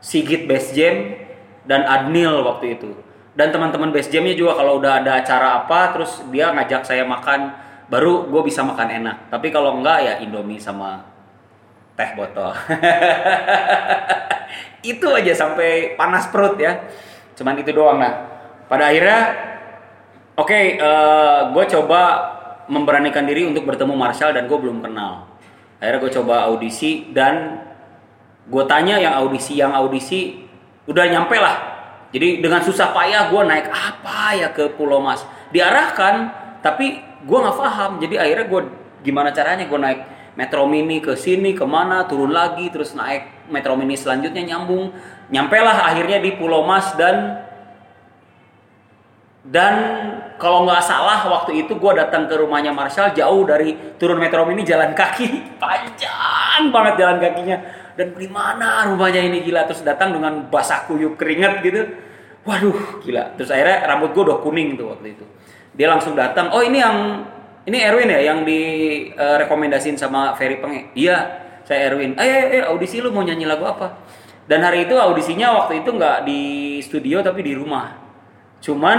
Sigit 0.00 0.44
Base 0.44 0.76
Jam 0.76 1.16
dan 1.64 1.82
Adnil 1.82 2.44
waktu 2.44 2.78
itu. 2.78 2.92
Dan 3.36 3.52
teman-teman 3.52 3.92
Base 3.92 4.08
Jamnya 4.08 4.32
juga 4.32 4.56
kalau 4.56 4.80
udah 4.80 5.04
ada 5.04 5.20
acara 5.20 5.60
apa 5.60 5.92
terus 5.92 6.24
dia 6.32 6.52
ngajak 6.52 6.88
saya 6.88 7.04
makan 7.04 7.52
baru 7.88 8.28
gue 8.28 8.42
bisa 8.44 8.64
makan 8.64 8.88
enak. 9.02 9.16
Tapi 9.28 9.52
kalau 9.52 9.80
enggak 9.80 9.98
ya 10.04 10.14
Indomie 10.24 10.60
sama 10.60 11.04
teh 11.96 12.12
botol. 12.16 12.52
Itu 14.92 15.10
aja 15.12 15.32
sampai 15.32 15.96
panas 15.96 16.28
perut 16.28 16.60
ya. 16.60 16.86
Cuman 17.36 17.60
itu 17.60 17.72
doang 17.72 18.00
nah. 18.00 18.14
Pada 18.70 18.88
akhirnya 18.88 19.20
oke 20.38 20.48
okay, 20.48 20.64
gue 21.52 21.64
coba 21.76 22.02
memberanikan 22.66 23.26
diri 23.26 23.46
untuk 23.46 23.66
bertemu 23.66 23.94
Marshall 23.94 24.34
dan 24.34 24.46
gue 24.50 24.58
belum 24.58 24.82
kenal. 24.82 25.26
Akhirnya 25.78 25.98
gue 26.02 26.12
coba 26.22 26.34
audisi 26.48 27.10
dan 27.12 27.62
gue 28.46 28.64
tanya 28.70 28.96
yang 28.96 29.14
audisi 29.18 29.58
yang 29.58 29.74
audisi 29.74 30.46
udah 30.86 31.04
nyampe 31.06 31.36
lah. 31.36 31.56
Jadi 32.14 32.40
dengan 32.40 32.62
susah 32.62 32.94
payah 32.94 33.28
gue 33.28 33.42
naik 33.42 33.66
apa 33.68 34.18
ya 34.38 34.48
ke 34.54 34.72
Pulau 34.72 35.02
Mas? 35.02 35.22
Diarahkan 35.50 36.30
tapi 36.62 37.02
gue 37.26 37.38
nggak 37.38 37.58
paham. 37.58 37.98
Jadi 38.00 38.14
akhirnya 38.16 38.46
gue 38.46 38.60
gimana 39.02 39.30
caranya? 39.34 39.66
Gue 39.66 39.78
naik 39.78 40.00
Metro 40.36 40.68
Mini 40.68 41.00
ke 41.00 41.16
sini 41.16 41.56
ke 41.56 41.64
mana 41.64 42.04
turun 42.04 42.30
lagi 42.30 42.68
terus 42.68 42.92
naik 42.92 43.48
Metro 43.48 43.74
Mini 43.74 43.98
selanjutnya 43.98 44.54
nyambung. 44.54 44.92
Nyampe 45.28 45.58
lah 45.58 45.90
akhirnya 45.90 46.22
di 46.22 46.34
Pulau 46.38 46.62
Mas 46.62 46.94
dan 46.94 47.45
dan 49.46 49.74
kalau 50.42 50.66
nggak 50.66 50.82
salah 50.82 51.22
waktu 51.30 51.62
itu 51.62 51.78
gue 51.78 51.92
datang 51.94 52.26
ke 52.26 52.34
rumahnya 52.34 52.74
Marshall 52.74 53.14
jauh 53.14 53.46
dari 53.46 53.94
turun 53.94 54.18
Metro 54.18 54.42
Mini 54.42 54.66
jalan 54.66 54.90
kaki. 54.90 55.26
Panjang 55.62 56.74
banget 56.74 56.94
jalan 56.98 57.16
kakinya. 57.22 57.56
Dan 57.94 58.12
di 58.18 58.26
mana 58.26 58.90
rumahnya 58.90 59.22
ini 59.22 59.46
gila. 59.46 59.70
Terus 59.70 59.86
datang 59.86 60.18
dengan 60.18 60.50
basah 60.50 60.84
kuyup 60.90 61.14
keringet 61.14 61.62
gitu. 61.62 61.94
Waduh 62.42 62.98
gila. 63.06 63.38
Terus 63.38 63.54
akhirnya 63.54 63.86
rambut 63.86 64.10
gue 64.18 64.22
udah 64.26 64.38
kuning 64.42 64.74
tuh 64.74 64.90
waktu 64.90 65.14
itu. 65.14 65.24
Dia 65.78 65.94
langsung 65.94 66.18
datang 66.18 66.50
oh 66.50 66.62
ini 66.66 66.82
yang 66.82 66.96
ini 67.70 67.78
Erwin 67.86 68.10
ya 68.10 68.20
yang 68.26 68.42
direkomendasiin 68.42 69.98
sama 69.98 70.34
Ferry 70.38 70.58
Penge 70.58 70.90
iya 70.98 71.46
saya 71.62 71.90
Erwin. 71.94 72.18
Eh, 72.18 72.26
eh, 72.26 72.44
eh 72.58 72.62
audisi 72.66 72.98
lu 72.98 73.14
mau 73.14 73.22
nyanyi 73.22 73.46
lagu 73.46 73.62
apa? 73.62 74.02
Dan 74.46 74.62
hari 74.66 74.90
itu 74.90 74.98
audisinya 74.98 75.54
waktu 75.62 75.86
itu 75.86 75.90
nggak 75.94 76.26
di 76.26 76.42
studio 76.82 77.22
tapi 77.22 77.46
di 77.46 77.54
rumah. 77.54 77.94
Cuman 78.62 78.98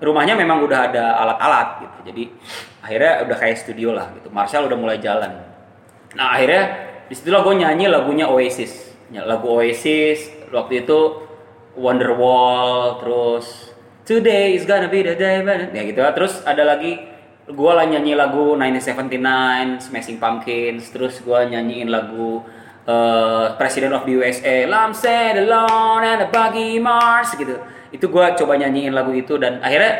rumahnya 0.00 0.36
memang 0.36 0.60
udah 0.64 0.92
ada 0.92 1.04
alat-alat 1.24 1.68
gitu. 1.84 1.98
Jadi 2.12 2.24
akhirnya 2.84 3.12
udah 3.24 3.36
kayak 3.36 3.56
studio 3.56 3.96
lah 3.96 4.12
gitu. 4.16 4.28
Marshall 4.28 4.68
udah 4.68 4.78
mulai 4.78 4.98
jalan. 5.00 5.32
Nah 6.16 6.26
akhirnya 6.36 6.62
di 7.06 7.14
situlah 7.14 7.40
gue 7.44 7.54
nyanyi 7.64 7.86
lagunya 7.88 8.28
Oasis. 8.28 8.92
Lagu 9.12 9.46
Oasis 9.48 10.50
waktu 10.50 10.84
itu 10.84 11.24
Wonderwall 11.76 12.98
terus 12.98 13.76
Today 14.06 14.54
is 14.54 14.62
gonna 14.62 14.86
be 14.86 15.02
the 15.02 15.18
day 15.18 15.42
ya 15.42 15.82
gitu 15.82 15.98
ya 15.98 16.14
terus 16.14 16.38
ada 16.46 16.62
lagi 16.62 16.94
gue 17.46 17.72
lah 17.74 17.86
nyanyi 17.86 18.14
lagu 18.14 18.54
1979 18.58 19.82
Smashing 19.82 20.18
Pumpkins. 20.18 20.90
Terus 20.90 21.22
gue 21.22 21.40
nyanyiin 21.50 21.90
lagu 21.90 22.42
uh, 22.86 23.54
President 23.58 23.92
of 23.94 24.06
the 24.06 24.14
USA 24.18 24.66
Lamb 24.66 24.94
said 24.94 25.38
alone 25.38 26.06
and 26.06 26.22
a 26.22 26.28
buggy 26.30 26.78
Mars 26.78 27.34
gitu 27.34 27.58
itu 27.96 28.06
gue 28.06 28.24
coba 28.36 28.52
nyanyiin 28.60 28.92
lagu 28.92 29.10
itu 29.16 29.40
dan 29.40 29.64
akhirnya 29.64 29.96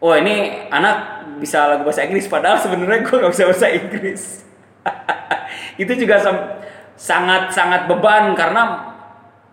oh 0.00 0.16
ini 0.16 0.66
anak 0.72 1.28
bisa 1.36 1.68
lagu 1.68 1.84
bahasa 1.84 2.08
Inggris 2.08 2.24
padahal 2.24 2.56
sebenarnya 2.56 3.04
gue 3.04 3.16
gak 3.20 3.32
bisa 3.36 3.44
bahasa 3.44 3.68
Inggris 3.68 4.22
itu 5.82 5.92
juga 5.92 6.16
sangat 6.96 7.52
sangat 7.52 7.84
beban 7.84 8.32
karena 8.32 8.96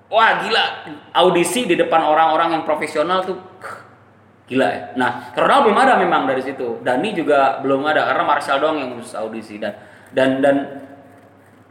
wah 0.08 0.32
gila 0.40 0.64
audisi 1.12 1.68
di 1.68 1.76
depan 1.76 2.00
orang-orang 2.06 2.56
yang 2.60 2.64
profesional 2.64 3.26
tuh 3.26 3.36
gila 4.48 4.68
ya. 4.70 4.82
Nah, 5.00 5.34
karena 5.34 5.64
belum 5.64 5.78
ada 5.80 5.94
memang 5.98 6.30
dari 6.30 6.44
situ. 6.44 6.84
Dani 6.84 7.10
juga 7.16 7.64
belum 7.64 7.82
ada 7.88 8.12
karena 8.12 8.24
Marshall 8.28 8.60
doang 8.62 8.78
yang 8.78 8.90
khusus 9.00 9.16
audisi 9.18 9.58
dan 9.58 9.74
dan 10.14 10.44
dan 10.44 10.56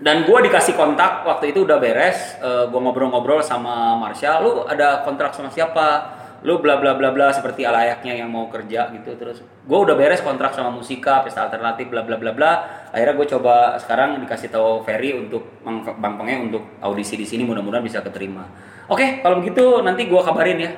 dan 0.02 0.26
gue 0.26 0.38
dikasih 0.50 0.75
kontak 0.75 1.23
waktu 1.23 1.54
itu 1.54 1.62
udah 1.62 1.78
beres. 1.78 2.35
Uh, 2.42 2.66
gue 2.66 2.80
ngobrol-ngobrol 2.82 3.38
sama 3.38 3.94
Marshall. 3.94 4.42
Lu 4.42 4.52
ada 4.66 5.06
kontrak 5.06 5.30
sama 5.30 5.49
siapa? 5.54 6.18
lu 6.42 6.59
bla 6.59 6.75
bla 6.82 6.99
bla 6.99 7.14
bla 7.14 7.30
seperti 7.30 7.62
alayaknya 7.62 8.18
yang 8.18 8.26
mau 8.26 8.50
kerja 8.50 8.90
gitu 8.90 9.14
terus 9.14 9.38
gue 9.47 9.78
udah 9.78 9.94
beres 9.94 10.18
kontrak 10.26 10.50
sama 10.50 10.75
musika 10.75 11.23
pesta 11.23 11.47
alternatif 11.47 11.87
bla 11.87 12.02
bla 12.02 12.18
bla 12.18 12.35
bla 12.35 12.52
akhirnya 12.90 13.14
gue 13.14 13.26
coba 13.38 13.78
sekarang 13.78 14.18
dikasih 14.26 14.50
tahu 14.50 14.82
Ferry 14.82 15.14
untuk 15.14 15.62
bang 15.62 16.14
Penge 16.18 16.35
untuk 16.50 16.62
audisi 16.82 17.14
di 17.14 17.23
sini 17.23 17.47
mudah-mudahan 17.47 17.87
bisa 17.87 18.02
keterima 18.02 18.42
oke 18.90 19.23
kalau 19.23 19.38
begitu 19.38 19.87
nanti 19.87 20.11
gue 20.11 20.18
kabarin 20.18 20.59
ya 20.59 20.71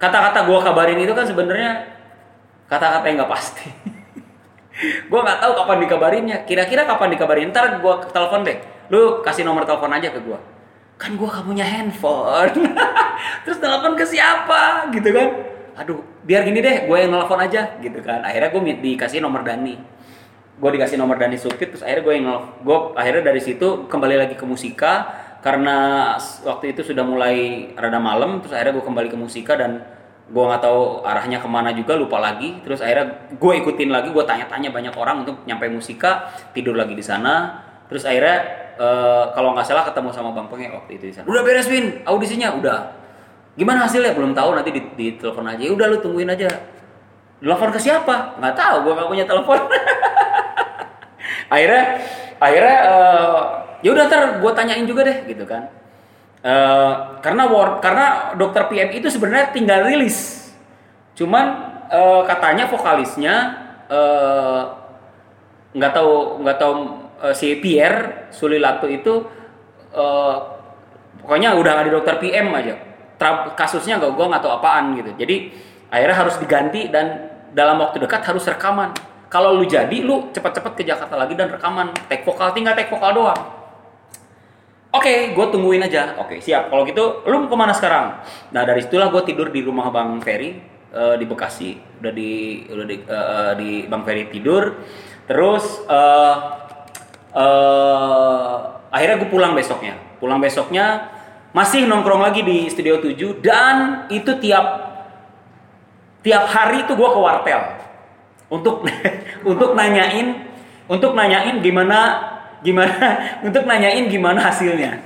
kata-kata 0.00 0.48
gue 0.48 0.58
kabarin 0.72 0.98
itu 1.04 1.12
kan 1.12 1.28
sebenarnya 1.28 1.84
kata-kata 2.64 3.04
yang 3.04 3.16
nggak 3.20 3.32
pasti 3.32 3.68
gue 5.06 5.20
nggak 5.20 5.38
tahu 5.40 5.52
kapan 5.64 5.78
dikabarinnya. 5.84 6.38
Kira-kira 6.48 6.84
kapan 6.84 7.08
dikabarin? 7.14 7.48
Ntar 7.52 7.78
gue 7.80 7.94
telepon 8.10 8.44
deh. 8.44 8.58
Lu 8.92 9.24
kasih 9.24 9.42
nomor 9.42 9.64
telepon 9.64 9.92
aja 9.92 10.12
ke 10.12 10.20
gue 10.20 10.54
kan 10.94 11.18
gue 11.18 11.28
gak 11.28 11.44
punya 11.44 11.66
handphone. 11.66 12.54
Terus 13.44 13.58
telepon 13.58 13.98
ke 13.98 14.04
siapa? 14.06 14.88
Gitu 14.94 15.10
kan? 15.10 15.28
Aduh 15.74 16.00
biar 16.24 16.46
gini 16.46 16.62
deh 16.62 16.86
gue 16.86 16.96
yang 16.96 17.10
nelfon 17.10 17.40
aja. 17.42 17.76
Gitu 17.82 17.98
kan? 18.00 18.22
Akhirnya 18.22 18.48
gue 18.54 18.62
dikasih 18.80 19.18
nomor 19.18 19.42
Dani. 19.42 19.76
Gue 20.54 20.70
dikasih 20.78 20.96
nomor 20.96 21.18
Dani 21.18 21.34
Supit 21.34 21.74
terus 21.74 21.82
akhirnya 21.82 22.04
gue 22.06 22.14
yang 22.14 22.26
gue 22.62 22.78
akhirnya 22.94 23.34
dari 23.34 23.40
situ 23.42 23.90
kembali 23.90 24.16
lagi 24.16 24.34
ke 24.38 24.44
musika. 24.46 25.22
Karena 25.44 26.16
waktu 26.46 26.72
itu 26.72 26.80
sudah 26.80 27.04
mulai 27.04 27.68
rada 27.76 28.00
malam 28.00 28.40
terus 28.40 28.56
akhirnya 28.56 28.80
gue 28.80 28.84
kembali 28.86 29.08
ke 29.12 29.18
musika 29.18 29.60
dan 29.60 29.84
gue 30.24 30.44
nggak 30.44 30.62
tahu 30.64 31.04
arahnya 31.04 31.36
ke 31.36 31.48
mana 31.48 31.70
juga 31.76 32.00
lupa 32.00 32.16
lagi 32.16 32.64
terus 32.64 32.80
akhirnya 32.80 33.28
gue 33.36 33.52
ikutin 33.60 33.92
lagi 33.92 34.08
gue 34.08 34.24
tanya-tanya 34.24 34.72
banyak 34.72 34.94
orang 34.96 35.24
untuk 35.26 35.44
nyampe 35.44 35.68
musika 35.68 36.32
tidur 36.56 36.72
lagi 36.72 36.96
di 36.96 37.04
sana 37.04 37.60
terus 37.92 38.08
akhirnya 38.08 38.64
uh, 38.80 39.30
kalau 39.36 39.52
nggak 39.52 39.68
salah 39.68 39.84
ketemu 39.84 40.08
sama 40.16 40.32
Bang 40.32 40.48
Penge 40.48 40.72
waktu 40.72 40.96
itu 40.96 41.12
di 41.12 41.14
sana. 41.14 41.28
Udah 41.28 41.44
beres 41.44 41.68
Win, 41.68 42.00
audisinya 42.08 42.56
udah. 42.56 42.96
Gimana 43.54 43.84
hasilnya? 43.86 44.16
Belum 44.16 44.32
tahu 44.32 44.56
nanti 44.56 44.72
di, 44.72 44.80
di 44.96 45.06
telepon 45.20 45.46
aja. 45.46 45.62
Ya 45.62 45.70
udah 45.70 45.86
lu 45.92 46.00
tungguin 46.00 46.26
aja. 46.26 46.48
Telepon 47.38 47.70
ke 47.70 47.78
siapa? 47.78 48.40
Nggak 48.40 48.54
tahu, 48.56 48.76
gua 48.88 48.92
nggak 48.98 49.10
punya 49.12 49.24
telepon. 49.28 49.60
akhirnya 51.54 51.84
akhirnya 52.40 52.78
uh, 52.88 53.40
ya 53.84 53.90
udah 53.92 54.04
ntar 54.08 54.22
gue 54.40 54.52
tanyain 54.56 54.86
juga 54.88 55.04
deh 55.06 55.28
gitu 55.28 55.44
kan 55.44 55.68
uh, 56.44 57.18
karena 57.24 57.48
war, 57.48 57.80
karena 57.80 58.36
dokter 58.36 58.68
PM 58.68 58.92
itu 58.92 59.08
sebenarnya 59.08 59.50
tinggal 59.50 59.88
rilis. 59.88 60.52
Cuman 61.16 61.46
uh, 61.88 62.22
katanya 62.28 62.68
vokalisnya 62.68 63.34
nggak 65.74 65.92
uh, 65.92 65.96
tahu 65.96 66.12
nggak 66.44 66.58
tahu 66.60 66.74
uh, 67.24 67.34
si 67.34 67.58
Pierre 67.58 68.28
Sulilato 68.30 68.86
itu 68.86 69.24
uh, 69.96 70.36
pokoknya 71.24 71.56
udah 71.56 71.72
ada 71.80 71.90
dokter 71.90 72.20
PM 72.20 72.52
aja. 72.52 72.76
Kasusnya 73.56 73.96
gak 73.96 74.12
gue 74.12 74.26
nggak 74.26 74.42
tahu 74.42 74.52
apaan 74.52 75.00
gitu. 75.00 75.16
Jadi 75.16 75.48
akhirnya 75.88 76.16
harus 76.18 76.36
diganti 76.36 76.92
dan 76.92 77.32
dalam 77.56 77.80
waktu 77.80 78.02
dekat 78.04 78.20
harus 78.20 78.44
rekaman. 78.44 78.92
Kalau 79.32 79.56
lu 79.56 79.64
jadi 79.64 80.04
lu 80.04 80.28
cepat-cepat 80.28 80.76
ke 80.76 80.82
Jakarta 80.84 81.16
lagi 81.16 81.32
dan 81.32 81.48
rekaman. 81.48 81.94
Take 82.10 82.26
vokal 82.26 82.52
tinggal 82.52 82.76
take 82.76 82.92
vokal 82.92 83.16
doang 83.16 83.63
okay, 85.04 85.36
gue 85.36 85.46
tungguin 85.52 85.84
aja. 85.84 86.16
Oke 86.16 86.36
okay, 86.36 86.38
siap. 86.40 86.72
Kalau 86.72 86.88
gitu 86.88 87.20
lu 87.28 87.44
mau 87.44 87.48
ke 87.52 87.56
mana 87.60 87.76
sekarang? 87.76 88.24
Nah 88.56 88.62
dari 88.64 88.80
situlah 88.80 89.12
gue 89.12 89.22
tidur 89.28 89.52
di 89.52 89.60
rumah 89.60 89.92
bang 89.92 90.16
Ferry 90.24 90.56
uh, 90.96 91.14
di 91.20 91.28
Bekasi. 91.28 91.76
Udah 92.00 92.12
di 92.16 92.64
udah 92.64 92.86
di, 92.88 92.96
uh, 93.04 93.52
di 93.60 93.70
bang 93.84 94.02
Ferry 94.02 94.32
tidur. 94.32 94.80
Terus 95.28 95.84
uh, 95.84 96.36
uh, 97.36 98.56
akhirnya 98.88 99.20
gue 99.20 99.28
pulang 99.28 99.52
besoknya. 99.52 100.00
Pulang 100.16 100.40
besoknya 100.40 101.12
masih 101.52 101.84
nongkrong 101.84 102.24
lagi 102.24 102.40
di 102.42 102.66
studio 102.72 102.98
7 102.98 103.44
dan 103.44 103.76
itu 104.10 104.32
tiap 104.42 104.66
tiap 106.24 106.48
hari 106.48 106.88
itu 106.88 106.96
gue 106.96 107.08
ke 107.12 107.20
wartel. 107.20 107.62
Untuk 108.48 108.88
untuk 109.52 109.76
nanyain 109.76 110.48
untuk 110.88 111.12
nanyain 111.12 111.60
gimana 111.60 112.33
gimana? 112.64 112.96
Untuk 113.46 113.68
nanyain 113.68 114.08
gimana 114.08 114.40
hasilnya. 114.40 114.98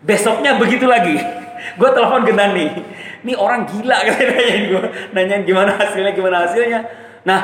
Besoknya 0.00 0.56
begitu 0.56 0.88
lagi. 0.88 1.20
Gue 1.78 1.90
telepon 1.92 2.24
ke 2.24 2.32
Dani 2.32 2.66
ini 3.26 3.34
orang 3.34 3.66
gila 3.66 3.98
kan 4.06 4.14
nanyain 4.14 4.62
gue 4.70 4.82
nanyain 5.10 5.42
gimana 5.42 5.74
hasilnya 5.74 6.14
gimana 6.14 6.46
hasilnya. 6.46 6.80
Nah 7.26 7.40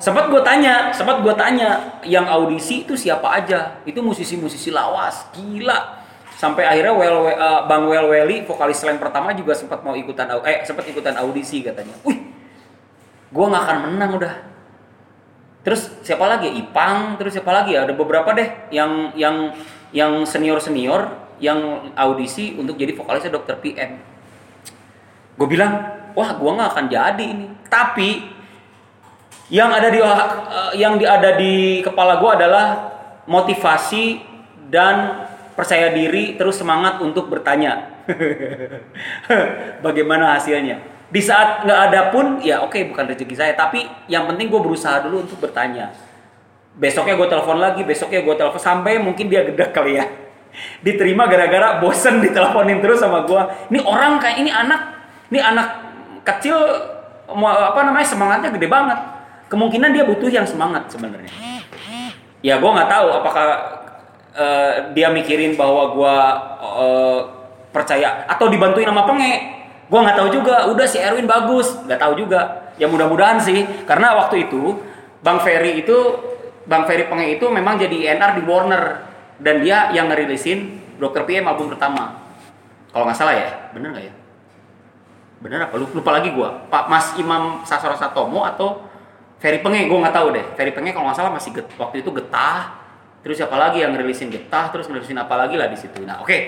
sempat 0.00 0.32
gue 0.32 0.40
tanya 0.40 0.88
sempat 0.96 1.20
gue 1.20 1.34
tanya 1.36 2.00
yang 2.08 2.24
audisi 2.24 2.88
itu 2.88 2.96
siapa 2.96 3.36
aja? 3.36 3.84
Itu 3.84 4.00
musisi-musisi 4.00 4.72
lawas 4.72 5.28
gila. 5.36 6.08
Sampai 6.36 6.68
akhirnya 6.68 6.92
well, 6.92 7.32
uh, 7.32 7.64
Bang 7.64 7.88
Well 7.88 8.12
Welly 8.12 8.44
vokalis 8.44 8.80
selain 8.80 9.00
pertama 9.00 9.32
juga 9.32 9.56
sempat 9.56 9.80
mau 9.80 9.96
ikutan 9.96 10.28
eh 10.44 10.64
sempat 10.64 10.88
ikutan 10.88 11.16
audisi 11.20 11.64
katanya. 11.64 11.96
Wih, 12.04 12.16
gue 13.32 13.44
nggak 13.44 13.62
akan 13.68 13.76
menang 13.92 14.10
udah 14.20 14.34
terus 15.66 15.90
siapa 16.06 16.22
lagi? 16.30 16.46
Ipang 16.54 17.18
terus 17.18 17.34
siapa 17.34 17.50
lagi? 17.50 17.74
Ada 17.74 17.90
beberapa 17.90 18.30
deh 18.30 18.70
yang 18.70 19.10
yang 19.18 19.50
yang 19.90 20.22
senior 20.22 20.62
senior 20.62 21.10
yang 21.42 21.90
audisi 21.98 22.54
untuk 22.54 22.78
jadi 22.78 22.94
vokalisnya 22.94 23.34
dokter 23.34 23.58
PM 23.58 24.16
gue 25.36 25.48
bilang 25.48 25.72
wah 26.16 26.32
gue 26.32 26.50
nggak 26.50 26.70
akan 26.72 26.86
jadi 26.88 27.24
ini. 27.24 27.46
Tapi 27.68 28.10
yang 29.52 29.70
ada 29.70 29.88
di 29.92 30.00
uh, 30.00 30.72
yang 30.74 30.98
ada 30.98 31.36
di 31.36 31.84
kepala 31.84 32.18
gue 32.18 32.30
adalah 32.32 32.66
motivasi 33.28 34.24
dan 34.72 35.28
percaya 35.54 35.92
diri 35.92 36.34
terus 36.40 36.56
semangat 36.58 36.98
untuk 37.04 37.28
bertanya. 37.28 37.94
Bagaimana 39.84 40.40
hasilnya 40.40 40.95
di 41.06 41.22
saat 41.22 41.62
nggak 41.62 41.80
ada 41.90 42.00
pun 42.10 42.42
ya 42.42 42.66
oke 42.66 42.74
okay, 42.74 42.82
bukan 42.90 43.06
rezeki 43.14 43.34
saya. 43.38 43.52
Tapi 43.54 43.86
yang 44.10 44.26
penting 44.26 44.50
gue 44.50 44.58
berusaha 44.58 45.06
dulu 45.06 45.22
untuk 45.22 45.38
bertanya. 45.38 45.94
Besoknya 46.76 47.14
gue 47.16 47.28
telepon 47.30 47.56
lagi 47.62 47.86
besoknya 47.86 48.20
gue 48.26 48.34
telepon 48.34 48.60
sampai 48.60 48.98
mungkin 48.98 49.30
dia 49.30 49.46
gede 49.46 49.70
kali 49.70 50.02
ya. 50.02 50.06
Diterima 50.84 51.30
gara-gara 51.30 51.78
bosen 51.78 52.18
diteleponin 52.18 52.82
terus 52.82 52.98
sama 52.98 53.22
gue 53.22 53.42
ini 53.70 53.78
orang 53.86 54.18
kayak 54.18 54.36
ini 54.42 54.50
anak 54.50 54.80
ini 55.30 55.38
anak 55.38 55.66
kecil 56.26 56.58
apa 57.46 57.80
namanya 57.86 58.06
semangatnya 58.06 58.50
gede 58.50 58.66
banget. 58.66 58.98
Kemungkinan 59.46 59.94
dia 59.94 60.02
butuh 60.02 60.26
yang 60.26 60.42
semangat 60.42 60.90
sebenarnya. 60.90 61.30
Ya 62.42 62.58
gue 62.58 62.70
nggak 62.70 62.90
tahu 62.90 63.06
apakah 63.14 63.46
uh, 64.34 64.72
dia 64.90 65.06
mikirin 65.14 65.54
bahwa 65.54 65.94
gue 65.94 66.16
uh, 66.66 67.20
percaya 67.70 68.26
atau 68.26 68.50
dibantuin 68.50 68.90
sama 68.90 69.06
penge 69.06 69.55
Gua 69.86 70.00
nggak 70.02 70.18
tahu 70.18 70.28
juga. 70.34 70.66
Udah 70.70 70.86
si 70.86 70.98
Erwin 70.98 71.26
bagus, 71.30 71.70
nggak 71.86 72.00
tahu 72.00 72.12
juga. 72.18 72.72
Ya 72.76 72.90
mudah-mudahan 72.90 73.40
sih, 73.40 73.64
karena 73.88 74.12
waktu 74.18 74.50
itu 74.50 74.82
Bang 75.24 75.40
Ferry 75.40 75.80
itu 75.80 75.96
Bang 76.66 76.84
Ferry 76.84 77.06
Penge 77.06 77.38
itu 77.38 77.46
memang 77.48 77.78
jadi 77.78 78.18
NR 78.18 78.36
di 78.36 78.42
Warner 78.44 78.82
dan 79.40 79.62
dia 79.62 79.94
yang 79.94 80.10
ngerilisin 80.10 80.82
Dokter 81.00 81.24
PM 81.24 81.46
album 81.46 81.72
pertama. 81.72 82.18
Kalau 82.90 83.04
nggak 83.08 83.16
salah 83.16 83.34
ya, 83.36 83.48
bener 83.72 83.92
nggak 83.92 84.04
ya? 84.08 84.14
Bener 85.40 85.58
apa? 85.68 85.74
Lupa 85.76 86.10
lagi 86.10 86.32
gua. 86.32 86.66
Pak 86.68 86.84
Mas 86.88 87.12
Imam 87.20 87.62
Sasoro 87.68 87.94
Satomo 87.96 88.44
atau 88.44 88.86
Ferry 89.36 89.60
Penge, 89.60 89.84
gue 89.84 89.98
nggak 90.00 90.16
tahu 90.16 90.32
deh. 90.32 90.44
Ferry 90.56 90.72
Penge 90.72 90.96
kalau 90.96 91.12
nggak 91.12 91.18
salah 91.20 91.32
masih 91.32 91.52
get, 91.52 91.68
waktu 91.76 92.00
itu 92.00 92.08
getah. 92.08 92.72
Terus 93.20 93.36
siapa 93.36 93.56
lagi 93.58 93.84
yang 93.84 93.92
ngerilisin 93.92 94.32
getah, 94.32 94.72
terus 94.72 94.88
ngerilisin 94.88 95.18
apa 95.20 95.36
lagi 95.36 95.60
lah 95.60 95.68
di 95.68 95.76
situ. 95.76 96.00
Nah, 96.02 96.24
oke. 96.24 96.30
Okay. 96.30 96.40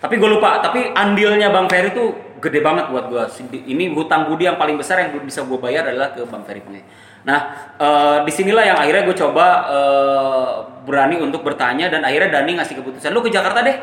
Tapi 0.00 0.14
gue 0.18 0.30
lupa, 0.30 0.58
tapi 0.64 0.90
andilnya 0.96 1.52
Bang 1.52 1.68
Ferry 1.68 1.92
tuh 1.92 2.31
gede 2.42 2.58
banget 2.58 2.90
buat 2.90 3.06
gue. 3.06 3.22
Ini 3.54 3.94
hutang 3.94 4.26
budi 4.26 4.50
yang 4.50 4.58
paling 4.58 4.74
besar 4.74 4.98
yang 4.98 5.14
bisa 5.22 5.46
gue 5.46 5.58
bayar 5.62 5.86
adalah 5.86 6.10
ke 6.10 6.26
Bang 6.26 6.42
Ferry. 6.42 6.60
Nah, 7.22 7.40
uh, 7.78 8.16
di 8.26 8.32
sinilah 8.34 8.66
yang 8.66 8.78
akhirnya 8.82 9.06
gue 9.06 9.14
coba 9.14 9.46
uh, 9.70 10.50
berani 10.82 11.22
untuk 11.22 11.46
bertanya 11.46 11.86
dan 11.86 12.02
akhirnya 12.02 12.42
Dani 12.42 12.58
ngasih 12.58 12.82
keputusan, 12.82 13.14
lu 13.14 13.22
ke 13.22 13.30
Jakarta 13.30 13.62
deh. 13.62 13.78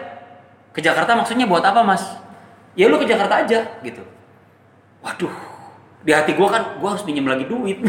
Ke 0.75 0.83
Jakarta 0.83 1.15
maksudnya 1.15 1.47
buat 1.47 1.63
apa 1.63 1.79
mas? 1.81 2.03
Ya 2.75 2.91
lu 2.91 2.99
ke 2.99 3.07
Jakarta 3.07 3.39
aja 3.39 3.63
gitu. 3.79 4.03
Waduh, 4.99 5.31
di 6.03 6.11
hati 6.11 6.35
gue 6.35 6.47
kan 6.51 6.75
gue 6.75 6.89
harus 6.91 7.03
pinjam 7.07 7.23
lagi 7.23 7.47
duit. 7.47 7.79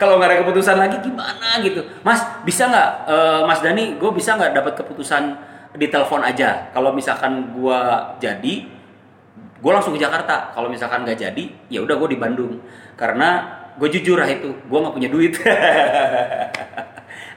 Kalau 0.00 0.16
nggak 0.16 0.30
ada 0.32 0.36
keputusan 0.40 0.80
lagi 0.80 0.96
gimana 1.04 1.60
gitu, 1.60 1.84
Mas 2.02 2.24
bisa 2.42 2.66
nggak, 2.66 2.90
uh, 3.04 3.40
Mas 3.44 3.60
Dani, 3.60 4.00
gue 4.00 4.10
bisa 4.16 4.34
nggak 4.34 4.56
dapat 4.56 4.72
keputusan 4.80 5.36
di 5.74 5.86
telepon 5.90 6.22
aja. 6.22 6.70
Kalau 6.70 6.94
misalkan 6.94 7.50
gua 7.50 8.14
jadi, 8.22 8.54
gue 9.58 9.72
langsung 9.72 9.98
ke 9.98 10.00
Jakarta. 10.00 10.54
Kalau 10.54 10.70
misalkan 10.70 11.02
nggak 11.02 11.18
jadi, 11.18 11.44
ya 11.68 11.82
udah 11.82 11.98
gue 11.98 12.08
di 12.14 12.18
Bandung. 12.18 12.62
Karena 12.94 13.58
gue 13.74 13.88
jujur 13.90 14.22
lah 14.22 14.30
itu, 14.30 14.54
gue 14.54 14.78
nggak 14.78 14.94
punya 14.94 15.10
duit. 15.10 15.34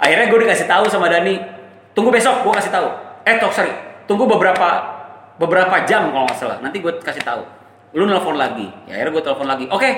Akhirnya 0.03 0.25
gue 0.29 0.39
dikasih 0.45 0.69
tahu 0.69 0.85
sama 0.85 1.09
Dani, 1.09 1.41
tunggu 1.97 2.13
besok 2.13 2.45
gue 2.45 2.53
kasih 2.53 2.69
tahu. 2.69 2.87
Eh, 3.25 3.41
tok 3.41 3.53
sorry, 3.55 3.73
tunggu 4.05 4.29
beberapa 4.29 4.95
beberapa 5.41 5.81
jam 5.89 6.13
kalau 6.13 6.29
nggak 6.29 6.37
salah. 6.37 6.57
Nanti 6.61 6.77
gue 6.77 6.93
kasih 7.01 7.25
tahu. 7.25 7.41
Lu 7.97 8.05
nelfon 8.05 8.37
lagi. 8.37 8.69
Ya 8.85 9.01
akhirnya 9.01 9.17
gue 9.17 9.23
telepon 9.25 9.47
lagi. 9.49 9.65
Oke, 9.73 9.81
okay, 9.81 9.93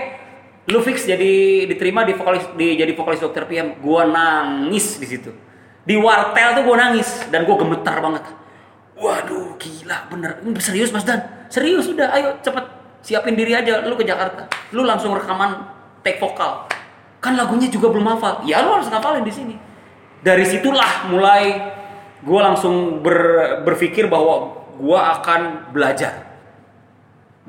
lu 0.72 0.80
fix 0.80 1.04
jadi 1.04 1.68
diterima 1.68 2.08
di 2.08 2.16
vokalis 2.16 2.48
di 2.56 2.80
jadi 2.80 2.96
vokalis 2.96 3.20
dokter 3.20 3.44
PM. 3.44 3.84
Gue 3.84 4.08
nangis 4.08 4.96
di 4.96 5.08
situ 5.10 5.49
di 5.90 5.98
wartel 5.98 6.54
tuh 6.54 6.64
gue 6.70 6.78
nangis 6.78 7.10
dan 7.34 7.50
gue 7.50 7.56
gemetar 7.58 7.98
banget. 7.98 8.22
Waduh 8.94 9.58
gila 9.58 10.06
bener. 10.14 10.38
Ini 10.46 10.54
serius 10.62 10.94
mas 10.94 11.02
Dan? 11.02 11.18
Serius 11.50 11.90
udah 11.90 12.14
ayo 12.14 12.38
cepet. 12.46 12.62
Siapin 13.02 13.34
diri 13.34 13.58
aja 13.58 13.82
lu 13.82 13.98
ke 13.98 14.06
Jakarta. 14.06 14.46
Lu 14.70 14.86
langsung 14.86 15.18
rekaman 15.18 15.66
take 16.06 16.22
vokal. 16.22 16.70
Kan 17.18 17.34
lagunya 17.34 17.74
juga 17.74 17.90
belum 17.90 18.06
hafal. 18.06 18.46
Ya 18.46 18.62
lu 18.62 18.70
harus 18.70 18.86
ngafalin 18.86 19.26
di 19.26 19.34
sini. 19.34 19.56
Dari 20.22 20.46
situlah 20.46 21.10
mulai 21.10 21.74
gue 22.22 22.40
langsung 22.44 23.02
ber, 23.02 23.18
berpikir 23.66 24.06
bahwa 24.06 24.62
gue 24.78 25.00
akan 25.00 25.74
belajar. 25.74 26.38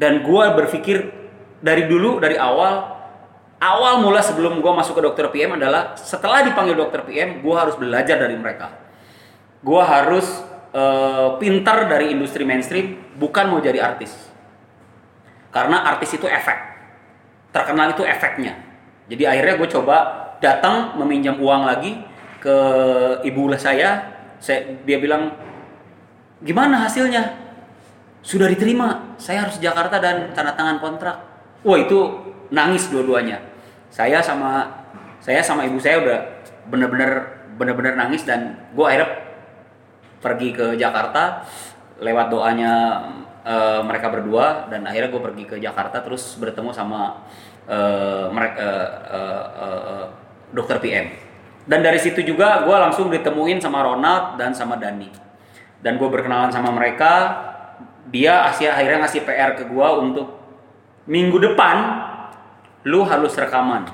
Dan 0.01 0.25
gue 0.25 0.45
berpikir 0.57 1.13
dari 1.61 1.85
dulu 1.85 2.25
dari 2.25 2.41
awal 2.41 3.00
awal 3.61 4.01
mula 4.01 4.25
sebelum 4.25 4.65
gue 4.65 4.73
masuk 4.73 4.97
ke 4.97 5.03
dokter 5.05 5.29
PM 5.29 5.61
adalah 5.61 5.93
setelah 5.95 6.41
dipanggil 6.41 6.75
dokter 6.75 7.05
PM, 7.05 7.45
gue 7.45 7.55
harus 7.55 7.77
belajar 7.77 8.17
dari 8.17 8.35
mereka. 8.35 8.73
Gue 9.61 9.85
harus 9.85 10.25
uh, 10.73 11.37
pintar 11.37 11.85
dari 11.87 12.17
industri 12.17 12.49
mainstream, 12.49 12.97
bukan 13.21 13.53
mau 13.53 13.61
jadi 13.61 13.85
artis. 13.85 14.17
Karena 15.53 15.85
artis 15.93 16.17
itu 16.17 16.25
efek, 16.25 16.57
terkenal 17.53 17.93
itu 17.93 18.03
efeknya. 18.03 18.57
Jadi 19.13 19.29
akhirnya 19.29 19.55
gue 19.61 19.69
coba 19.69 19.97
datang 20.41 20.97
meminjam 20.97 21.37
uang 21.37 21.69
lagi 21.69 22.01
ke 22.41 22.57
ibu 23.29 23.45
saya. 23.61 24.17
saya 24.41 24.81
dia 24.89 24.97
bilang, 24.97 25.37
gimana 26.41 26.89
hasilnya? 26.89 27.37
Sudah 28.25 28.49
diterima, 28.49 29.17
saya 29.21 29.45
harus 29.45 29.61
Jakarta 29.61 30.01
dan 30.01 30.33
tanda 30.33 30.57
tangan 30.57 30.81
kontrak. 30.81 31.17
Wah 31.61 31.77
itu 31.77 32.09
nangis 32.49 32.89
dua-duanya 32.89 33.50
saya 33.91 34.23
sama 34.23 34.71
saya 35.21 35.45
sama 35.45 35.67
ibu 35.67 35.77
saya 35.77 36.01
udah 36.01 36.19
bener-bener 36.71 37.43
bener-bener 37.59 37.95
nangis 37.99 38.25
dan 38.25 38.57
gue 38.73 38.85
akhirnya 38.87 39.11
pergi 40.23 40.49
ke 40.57 40.67
Jakarta 40.81 41.45
lewat 42.01 42.33
doanya 42.33 42.73
uh, 43.45 43.85
mereka 43.85 44.09
berdua 44.09 44.71
dan 44.73 44.89
akhirnya 44.89 45.13
gue 45.13 45.23
pergi 45.23 45.45
ke 45.45 45.57
Jakarta 45.61 46.01
terus 46.01 46.39
bertemu 46.41 46.73
sama 46.73 47.27
uh, 47.69 48.33
mereka 48.33 48.65
uh, 48.65 48.71
uh, 49.13 49.47
uh, 49.61 50.07
dokter 50.55 50.81
PM 50.81 51.31
dan 51.71 51.87
dari 51.87 52.03
situ 52.03 52.27
juga 52.27 52.65
gue 52.65 52.77
langsung 52.77 53.13
ditemuin 53.13 53.61
sama 53.61 53.87
Ronald 53.87 54.41
dan 54.41 54.51
sama 54.57 54.75
Dani. 54.75 55.07
Dan 55.81 56.03
gue 56.03 56.09
berkenalan 56.09 56.51
sama 56.51 56.75
mereka 56.75 57.47
dia 58.11 58.43
akhirnya 58.43 59.07
ngasih 59.07 59.23
PR 59.23 59.55
ke 59.55 59.71
gue 59.71 59.89
untuk 60.03 60.35
minggu 61.07 61.39
depan 61.39 61.77
lu 62.87 63.05
harus 63.05 63.37
rekaman. 63.37 63.89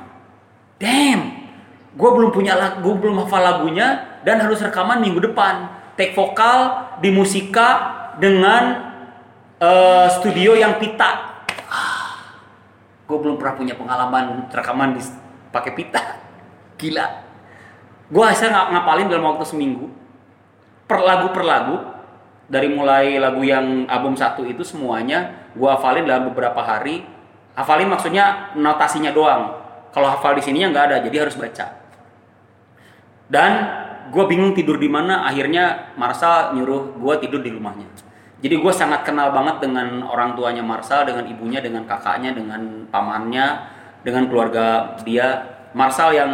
Damn. 0.79 1.49
Gue 1.96 2.11
belum 2.12 2.29
punya 2.29 2.53
lagu 2.55 2.92
belum 2.92 3.25
hafal 3.25 3.40
lagunya 3.40 4.20
dan 4.20 4.37
harus 4.44 4.61
rekaman 4.61 5.01
minggu 5.01 5.33
depan. 5.33 5.72
Take 5.96 6.12
vokal 6.12 6.92
di 7.01 7.09
musika 7.09 7.68
dengan 8.20 8.92
uh, 9.57 10.07
studio 10.20 10.53
yang 10.53 10.77
pita. 10.77 11.40
Gue 13.07 13.18
belum 13.22 13.40
pernah 13.40 13.55
punya 13.57 13.75
pengalaman 13.79 14.51
rekaman 14.53 14.92
di 14.92 15.03
pakai 15.49 15.72
pita. 15.72 16.03
Gila. 16.81 17.07
Gue 18.12 18.25
hasil 18.29 18.53
ng 18.53 18.77
ngapalin 18.77 19.09
dalam 19.09 19.25
waktu 19.33 19.49
seminggu. 19.49 19.88
Per 20.85 21.01
lagu 21.01 21.33
per 21.33 21.42
lagu 21.42 21.96
dari 22.46 22.70
mulai 22.70 23.18
lagu 23.18 23.42
yang 23.42 23.90
album 23.90 24.14
satu 24.14 24.46
itu 24.46 24.62
semuanya 24.62 25.51
gue 25.59 25.66
hafalin 25.66 26.07
dalam 26.07 26.31
beberapa 26.31 26.62
hari 26.62 27.03
hafalin 27.57 27.88
maksudnya 27.88 28.53
notasinya 28.55 29.11
doang. 29.11 29.64
Kalau 29.90 30.12
hafal 30.12 30.37
di 30.37 30.45
sininya 30.45 30.77
nggak 30.77 30.85
ada 30.92 30.97
jadi 31.09 31.25
harus 31.25 31.40
baca. 31.40 31.66
Dan 33.27 33.53
gue 34.12 34.25
bingung 34.29 34.53
tidur 34.55 34.79
di 34.79 34.87
mana 34.87 35.27
akhirnya 35.27 35.97
Marsal 35.99 36.55
nyuruh 36.55 37.01
gue 37.01 37.14
tidur 37.25 37.40
di 37.40 37.51
rumahnya. 37.51 37.88
Jadi 38.45 38.55
gue 38.61 38.73
sangat 38.77 39.03
kenal 39.09 39.33
banget 39.33 39.64
dengan 39.64 40.05
orang 40.05 40.37
tuanya 40.37 40.61
Marsal 40.61 41.09
dengan 41.09 41.25
ibunya 41.27 41.64
dengan 41.64 41.88
kakaknya 41.88 42.37
dengan 42.37 42.87
pamannya 42.92 43.47
dengan 44.05 44.29
keluarga 44.29 44.95
dia. 45.03 45.57
Marsal 45.73 46.12
yang 46.12 46.31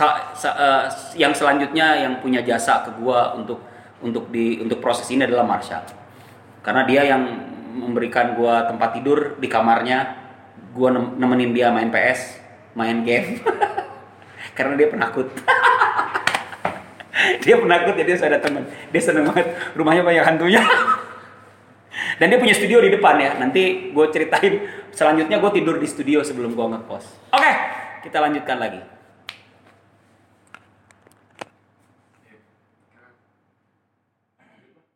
uh, 0.00 0.82
yang 1.16 1.32
selanjutnya 1.36 2.00
yang 2.00 2.18
punya 2.24 2.40
jasa 2.40 2.80
ke 2.88 2.96
gue 2.96 3.20
untuk 3.36 3.60
untuk 4.02 4.32
di 4.32 4.58
untuk 4.64 4.80
proses 4.80 5.06
ini 5.12 5.28
adalah 5.28 5.46
Marsha 5.46 5.84
karena 6.62 6.82
dia 6.86 7.02
yang 7.06 7.22
memberikan 7.72 8.36
gue 8.36 8.54
tempat 8.68 8.90
tidur 8.96 9.18
di 9.38 9.48
kamarnya 9.48 10.21
gue 10.72 10.88
nemenin 11.18 11.50
dia 11.52 11.68
main 11.70 11.88
PS 11.92 12.40
main 12.72 13.04
game. 13.04 13.40
Karena 14.56 14.76
dia 14.76 14.88
penakut. 14.88 15.28
Dia 17.44 17.54
penakut 17.54 17.94
jadi 17.94 18.18
saya 18.18 18.34
ada 18.34 18.40
teman 18.42 18.66
dia 18.90 18.98
seneng 18.98 19.28
banget 19.30 19.54
rumahnya 19.78 20.02
banyak 20.02 20.24
hantunya. 20.26 20.64
Dan 22.18 22.34
dia 22.34 22.38
punya 22.40 22.56
studio 22.56 22.82
di 22.82 22.90
depan 22.90 23.20
ya. 23.20 23.36
Nanti 23.38 23.94
gue 23.94 24.06
ceritain 24.10 24.64
selanjutnya 24.90 25.38
gue 25.38 25.50
tidur 25.54 25.76
di 25.78 25.86
studio 25.86 26.24
sebelum 26.24 26.56
gue 26.56 26.66
ngekos. 26.72 27.30
Oke 27.36 27.52
kita 28.02 28.18
lanjutkan 28.18 28.58
lagi 28.58 28.82